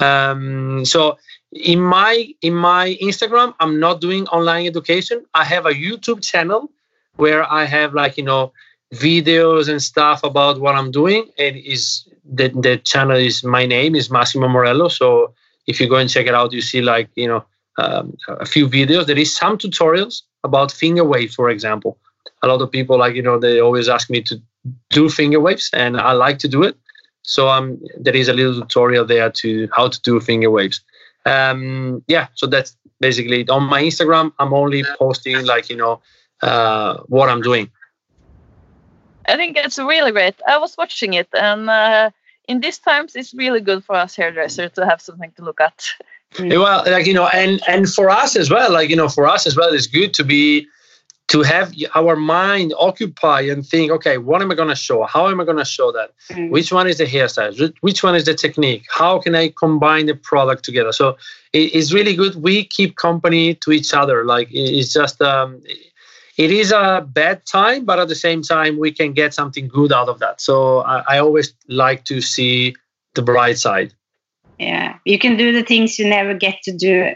[0.00, 1.16] Um, so
[1.52, 5.24] in my in my Instagram, I'm not doing online education.
[5.34, 6.70] I have a YouTube channel
[7.16, 8.52] where I have like you know
[8.94, 11.28] videos and stuff about what I'm doing.
[11.36, 14.88] It is the the channel is my name is Massimo Morello.
[14.88, 15.34] So
[15.66, 17.44] if you go and check it out, you see like you know
[17.78, 19.06] um, a few videos.
[19.06, 21.98] There is some tutorials about finger waves, for example
[22.42, 24.40] a lot of people like you know they always ask me to
[24.90, 26.76] do finger waves and i like to do it
[27.22, 30.80] so um there is a little tutorial there to how to do finger waves
[31.28, 33.50] um yeah so that's basically it.
[33.50, 36.00] on my instagram i'm only posting like you know
[36.42, 37.70] uh what i'm doing.
[39.28, 40.36] I think it's really great.
[40.48, 42.10] I was watching it and uh,
[42.48, 45.86] in these times it's really good for us hairdressers to have something to look at.
[46.40, 49.46] Well like you know and and for us as well like you know for us
[49.46, 50.66] as well it's good to be
[51.28, 55.04] to have our mind occupy and think okay what am i going to show?
[55.04, 56.12] How am i going to show that?
[56.30, 56.50] Mm-hmm.
[56.50, 57.72] which one is the hairstyle?
[57.80, 58.84] Which one is the technique?
[58.90, 60.92] How can i combine the product together?
[60.92, 61.16] So
[61.52, 62.34] it's really good.
[62.36, 64.24] We keep company to each other.
[64.24, 65.62] Like it's just um,
[66.36, 69.92] it is a bad time but at the same time we can get something good
[69.92, 70.40] out of that.
[70.40, 72.74] So i, I always like to see
[73.14, 73.92] the bright side.
[74.58, 74.96] Yeah.
[75.04, 77.14] You can do the things you never get to do.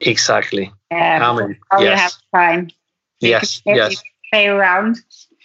[0.00, 0.72] Exactly.
[0.90, 1.80] Yeah, um, yes.
[1.80, 2.70] you have time
[3.20, 4.02] yes yes.
[4.30, 4.96] play around.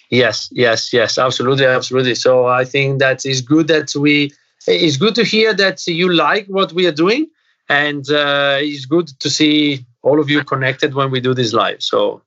[0.09, 1.17] Yes yes yes.
[1.17, 2.15] Absolutely absolutely.
[2.15, 4.31] So i think that is good that we
[4.67, 7.27] it's good to hear that you like what we are doing
[7.69, 11.81] and uh, it's good to see all of you connected when we do this live.
[11.81, 12.21] So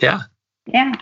[0.00, 0.20] yeah.
[0.66, 0.92] Yeah.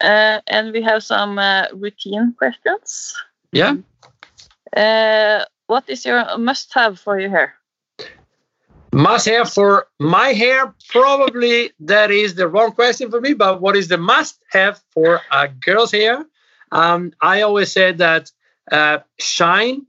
[0.00, 3.14] Uh, and we have some uh, routine questions.
[3.52, 3.76] Yeah.
[4.76, 7.54] Uh, what is your must have for your hair
[8.94, 13.34] must have for my hair, probably that is the wrong question for me.
[13.34, 16.24] But what is the must have for a girl's hair?
[16.70, 18.30] Um, I always said that
[18.70, 19.84] uh, shine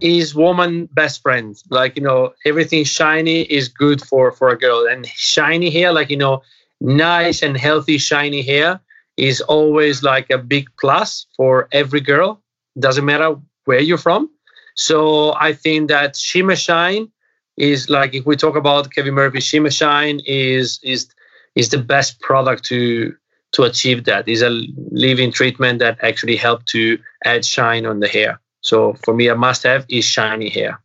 [0.00, 1.56] is woman best friend.
[1.70, 6.10] Like you know, everything shiny is good for for a girl, and shiny hair, like
[6.10, 6.42] you know,
[6.80, 8.80] nice and healthy shiny hair
[9.16, 12.42] is always like a big plus for every girl.
[12.78, 13.34] Doesn't matter
[13.64, 14.30] where you're from.
[14.74, 17.10] So I think that shimmer shine
[17.56, 21.08] is like if we talk about Kevin Murphy Shimmer Shine is is
[21.54, 23.14] is the best product to
[23.52, 24.28] to achieve that.
[24.28, 24.50] Is a
[24.90, 28.40] leave-in treatment that actually help to add shine on the hair.
[28.60, 30.80] So for me, a must-have is shiny hair.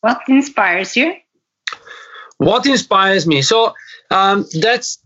[0.00, 1.14] What inspires you?
[2.38, 3.42] What inspires me?
[3.42, 3.74] So
[4.10, 4.98] um, that's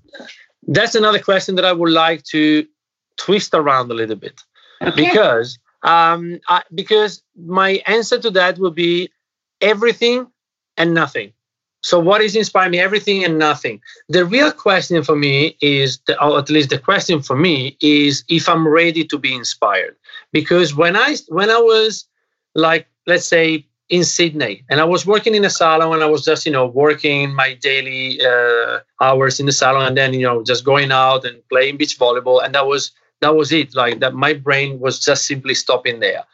[0.69, 2.67] that's another question that I would like to
[3.17, 4.41] twist around a little bit
[4.83, 5.05] okay.
[5.05, 9.11] because um, I, because my answer to that would be
[9.61, 10.27] everything
[10.77, 11.33] and nothing.
[11.83, 12.81] So, what is inspiring me?
[12.81, 13.81] Everything and nothing.
[14.09, 18.25] The real question for me is, the, or at least the question for me is,
[18.29, 19.95] if I'm ready to be inspired.
[20.33, 22.07] Because when I when I was
[22.55, 26.25] like, let's say, in Sydney, and I was working in a salon, and I was
[26.25, 30.43] just you know working my daily uh, hours in the salon, and then you know
[30.43, 32.91] just going out and playing beach volleyball, and that was
[33.21, 33.77] that was it.
[33.77, 36.25] Like that, my brain was just simply stopping there.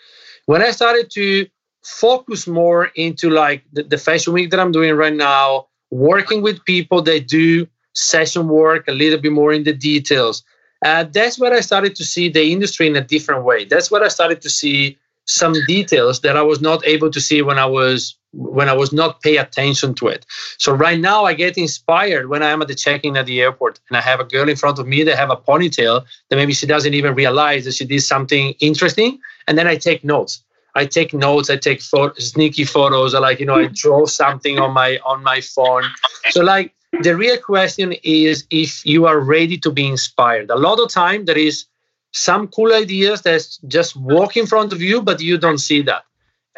[0.46, 1.46] When I started to
[1.82, 6.64] focus more into like the, the fashion week that I'm doing right now, working with
[6.64, 10.42] people that do session work a little bit more in the details.
[10.84, 13.64] Uh, that's where I started to see the industry in a different way.
[13.64, 17.42] That's where I started to see some details that I was not able to see
[17.42, 20.24] when I was when I was not pay attention to it.
[20.56, 23.78] So right now I get inspired when I am at the check-in at the airport
[23.88, 26.54] and I have a girl in front of me that have a ponytail that maybe
[26.54, 29.20] she doesn't even realize that she did something interesting.
[29.46, 30.42] And then I take notes.
[30.74, 31.50] I take notes.
[31.50, 33.14] I take sneaky photos.
[33.14, 35.84] I like you know I draw something on my on my phone.
[36.30, 40.50] So like the real question is if you are ready to be inspired.
[40.50, 41.66] A lot of time there is
[42.12, 46.04] some cool ideas that just walk in front of you, but you don't see that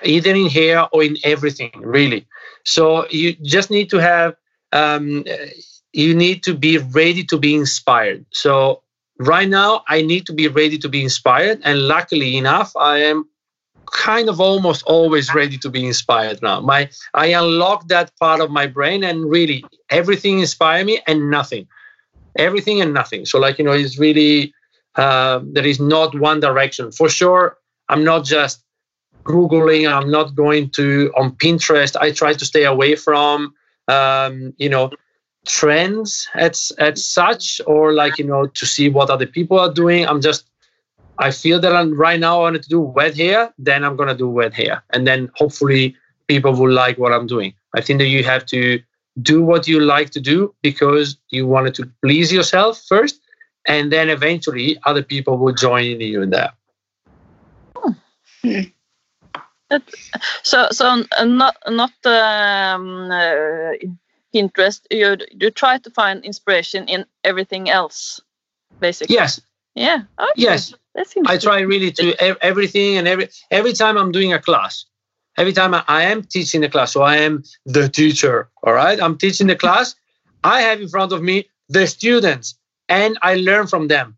[0.02, 2.26] either in here or in everything really
[2.64, 4.34] so you just need to have
[4.72, 5.24] um,
[5.92, 8.82] you need to be ready to be inspired so
[9.20, 13.28] right now i need to be ready to be inspired and luckily enough i am
[13.94, 16.60] kind of almost always ready to be inspired now.
[16.60, 21.66] My i unlock that part of my brain and really everything inspire me and nothing.
[22.36, 23.24] Everything and nothing.
[23.24, 24.52] So like you know it's really
[24.96, 26.92] uh, there is not one direction.
[26.92, 27.56] For sure
[27.88, 28.64] i'm not just
[29.24, 31.96] googling i'm not going to on pinterest.
[31.96, 33.54] I try to stay away from
[33.88, 34.90] um, you know
[35.46, 40.06] trends at, at such or like you know to see what other people are doing.
[40.06, 40.44] I'm just
[41.18, 44.08] i feel that i'm right now i want to do wet hair then i'm going
[44.08, 45.96] to do wet hair and then hopefully
[46.28, 48.80] people will like what i'm doing i think that you have to
[49.22, 53.20] do what you like to do because you wanted to please yourself first
[53.66, 56.54] and then eventually other people will join you in that.
[58.42, 58.60] hmm.
[60.42, 63.72] So, so uh, not not um, uh,
[64.32, 64.82] Pinterest.
[64.90, 68.20] You you try to find inspiration in everything else,
[68.78, 69.16] basically.
[69.16, 69.40] Yes.
[69.74, 70.02] Yeah.
[70.18, 70.32] Okay.
[70.36, 70.74] Yes.
[71.26, 72.14] I try really to
[72.44, 74.84] everything and every every time I'm doing a class,
[75.36, 78.48] every time I, I am teaching the class, so I am the teacher.
[78.62, 79.96] All right, I'm teaching the class.
[80.44, 82.56] I have in front of me the students,
[82.88, 84.16] and I learn from them.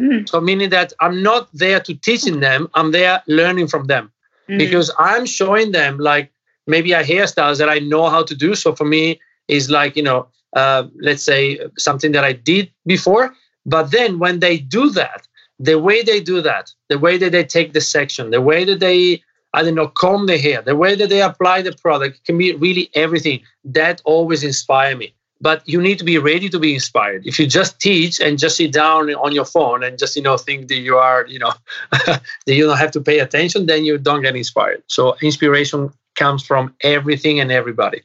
[0.00, 0.28] Mm.
[0.28, 4.12] So meaning that I'm not there to teaching them, I'm there learning from them
[4.48, 4.58] mm-hmm.
[4.58, 6.32] because I'm showing them like
[6.66, 8.54] maybe a hairstyles that I know how to do.
[8.54, 13.34] So for me, is like you know, uh, let's say something that I did before.
[13.68, 17.44] But then when they do that, the way they do that, the way that they
[17.44, 19.22] take the section, the way that they
[19.54, 22.54] I don't know comb the hair, the way that they apply the product can be
[22.54, 23.40] really everything.
[23.64, 25.14] That always inspire me.
[25.40, 27.26] But you need to be ready to be inspired.
[27.26, 30.36] If you just teach and just sit down on your phone and just you know
[30.38, 31.52] think that you are you know
[32.06, 34.82] that you don't have to pay attention then you don't get inspired.
[34.86, 38.02] So inspiration comes from everything and everybody.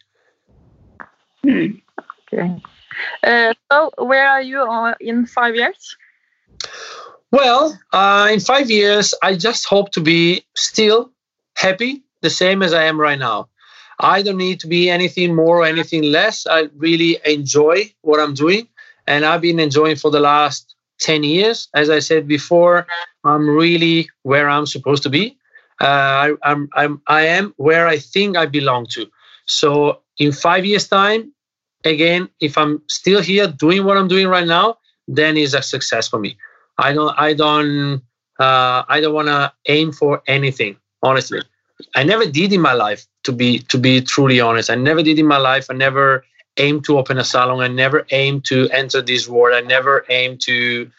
[1.44, 1.68] Hmm.
[2.34, 2.62] okay
[3.24, 5.96] uh, so where are you in five years
[7.32, 11.12] well uh, in five years i just hope to be still
[11.56, 13.48] happy the same as i am right now
[14.00, 16.48] I don't need to be anything more or anything less.
[16.48, 18.68] I really enjoy what I'm doing,
[19.08, 21.68] and I've been enjoying for the last 10 years.
[21.74, 22.88] As I said before,
[23.24, 25.38] I'm really where I'm supposed to be.
[25.82, 29.08] Uh, I, I'm, I'm, I am where I think I belong to.
[29.46, 31.33] So in five years' time,
[31.86, 34.78] again, if I'm still here doing what I'm doing right now,
[35.08, 36.38] then it's a success for me.
[36.78, 38.02] I don't, I don't,
[38.40, 41.42] uh, I don't want to aim for anything, honestly.
[41.96, 44.70] I never did in my life to be to be truly honest.
[44.70, 45.68] I never did in my life.
[45.70, 46.24] I never
[46.58, 47.62] aimed to open a salon.
[47.62, 49.56] I never aimed to enter this world.
[49.56, 50.90] I never aimed to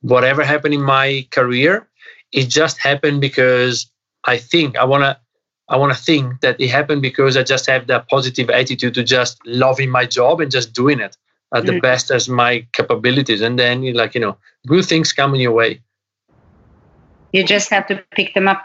[0.00, 1.88] whatever happened in my career.
[2.32, 3.86] It just happened because
[4.24, 5.20] I think I wanna
[5.72, 9.38] I wanna think that it happened because I just have that positive attitude to just
[9.44, 11.16] loving my job and just doing it
[11.54, 11.82] at the mm.
[11.82, 13.40] best as my capabilities.
[13.40, 15.80] And then like, you know, good things come in your way.
[17.32, 18.62] You just have to pick them up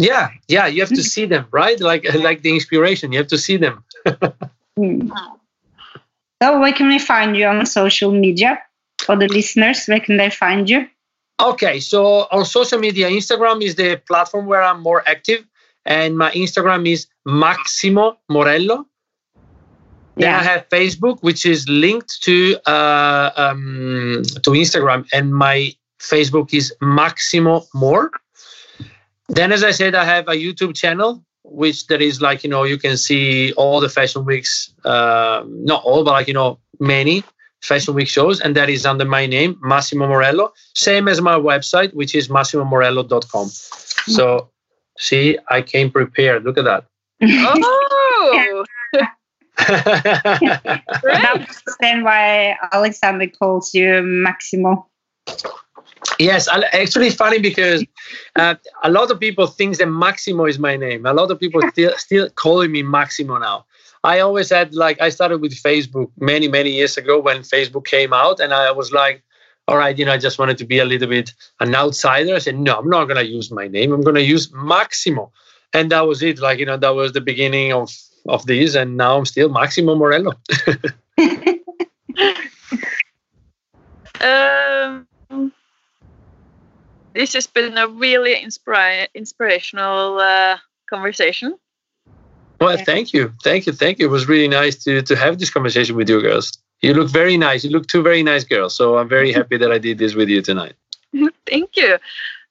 [0.00, 3.38] yeah yeah you have to see them right like like the inspiration you have to
[3.38, 3.84] see them
[4.78, 5.10] mm.
[6.42, 8.58] so where can we find you on social media
[9.02, 10.88] for the listeners where can they find you
[11.38, 15.44] okay so on social media instagram is the platform where i'm more active
[15.86, 18.86] and my instagram is maximo morello
[20.16, 26.52] then I have Facebook, which is linked to uh, um, to Instagram, and my Facebook
[26.52, 28.10] is Maximo More.
[29.28, 32.64] Then, as I said, I have a YouTube channel, which there is like, you know,
[32.64, 37.22] you can see all the fashion weeks, uh, not all, but like, you know, many
[37.62, 38.40] fashion week shows.
[38.40, 40.52] And that is under my name, Massimo Morello.
[40.74, 43.48] Same as my website, which is massimomorello.com.
[43.48, 44.50] So,
[45.00, 46.44] see, I came prepared.
[46.44, 46.84] Look at that.
[47.22, 48.64] Oh!
[49.68, 54.86] That's then why Alexander calls you Maximo.
[56.18, 57.84] Yes, actually it's funny because
[58.36, 61.04] uh, a lot of people think that Maximo is my name.
[61.06, 63.66] A lot of people still still calling me Maximo now.
[64.02, 68.12] I always had like I started with Facebook many many years ago when Facebook came
[68.12, 69.22] out, and I was like,
[69.70, 72.34] all right, you know, I just wanted to be a little bit an outsider.
[72.34, 73.92] I said, no, I'm not going to use my name.
[73.92, 75.30] I'm going to use Maximo.
[75.72, 76.40] And that was it.
[76.40, 77.96] Like, you know, that was the beginning of,
[78.28, 78.74] of this.
[78.74, 80.32] And now I'm still Maximo Morello.
[84.20, 85.06] um,
[87.14, 90.58] this has been a really inspira- inspirational uh,
[90.88, 91.56] conversation.
[92.60, 93.32] Well, thank you.
[93.44, 93.72] Thank you.
[93.72, 94.06] Thank you.
[94.06, 96.59] It was really nice to, to have this conversation with you girls.
[96.82, 97.64] You look very nice.
[97.64, 98.74] You look two very nice girls.
[98.76, 100.74] So I'm very happy that I did this with you tonight.
[101.46, 101.98] thank you.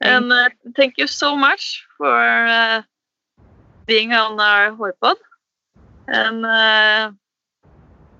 [0.01, 2.83] And uh, thank you so much for uh,
[3.85, 5.15] being on our Hårpod.
[6.07, 7.11] And uh,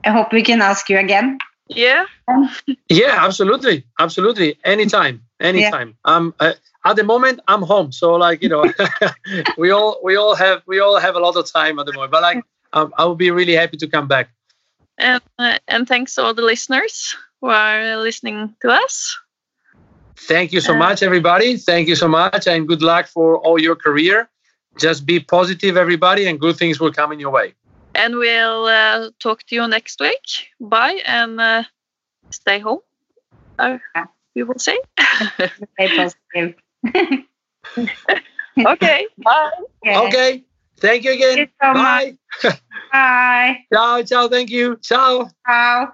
[0.03, 1.37] I hope we can ask you again.
[1.67, 2.05] Yeah.
[2.89, 3.85] yeah, absolutely.
[3.99, 4.57] Absolutely.
[4.63, 5.21] Anytime.
[5.39, 5.95] Anytime.
[6.05, 6.15] Yeah.
[6.15, 6.53] Um, uh,
[6.85, 7.91] at the moment I'm home.
[7.91, 8.65] So like, you know,
[9.57, 12.11] we all we all have we all have a lot of time at the moment.
[12.11, 12.43] But like
[12.73, 14.29] um, I will be really happy to come back
[14.99, 19.17] and uh, and thanks to all the listeners who are listening to us.
[20.15, 21.57] Thank you so uh, much, everybody.
[21.57, 24.29] Thank you so much, and good luck for all your career.
[24.77, 27.53] Just be positive, everybody, and good things will come in your way.
[27.95, 30.51] And we'll uh, talk to you next week.
[30.59, 31.63] Bye, and uh,
[32.29, 32.79] stay home.
[33.57, 33.77] Uh,
[34.35, 34.77] we will say.
[35.73, 36.55] stay positive.
[38.65, 39.07] okay.
[39.17, 39.51] Bye.
[39.85, 40.07] Okay.
[40.07, 40.43] okay.
[40.79, 41.35] Thank you again.
[41.35, 42.17] Thank you so Bye.
[42.91, 43.57] Bye.
[43.73, 44.27] ciao, ciao.
[44.27, 44.77] Thank you.
[44.81, 45.29] Ciao.
[45.47, 45.93] Ciao.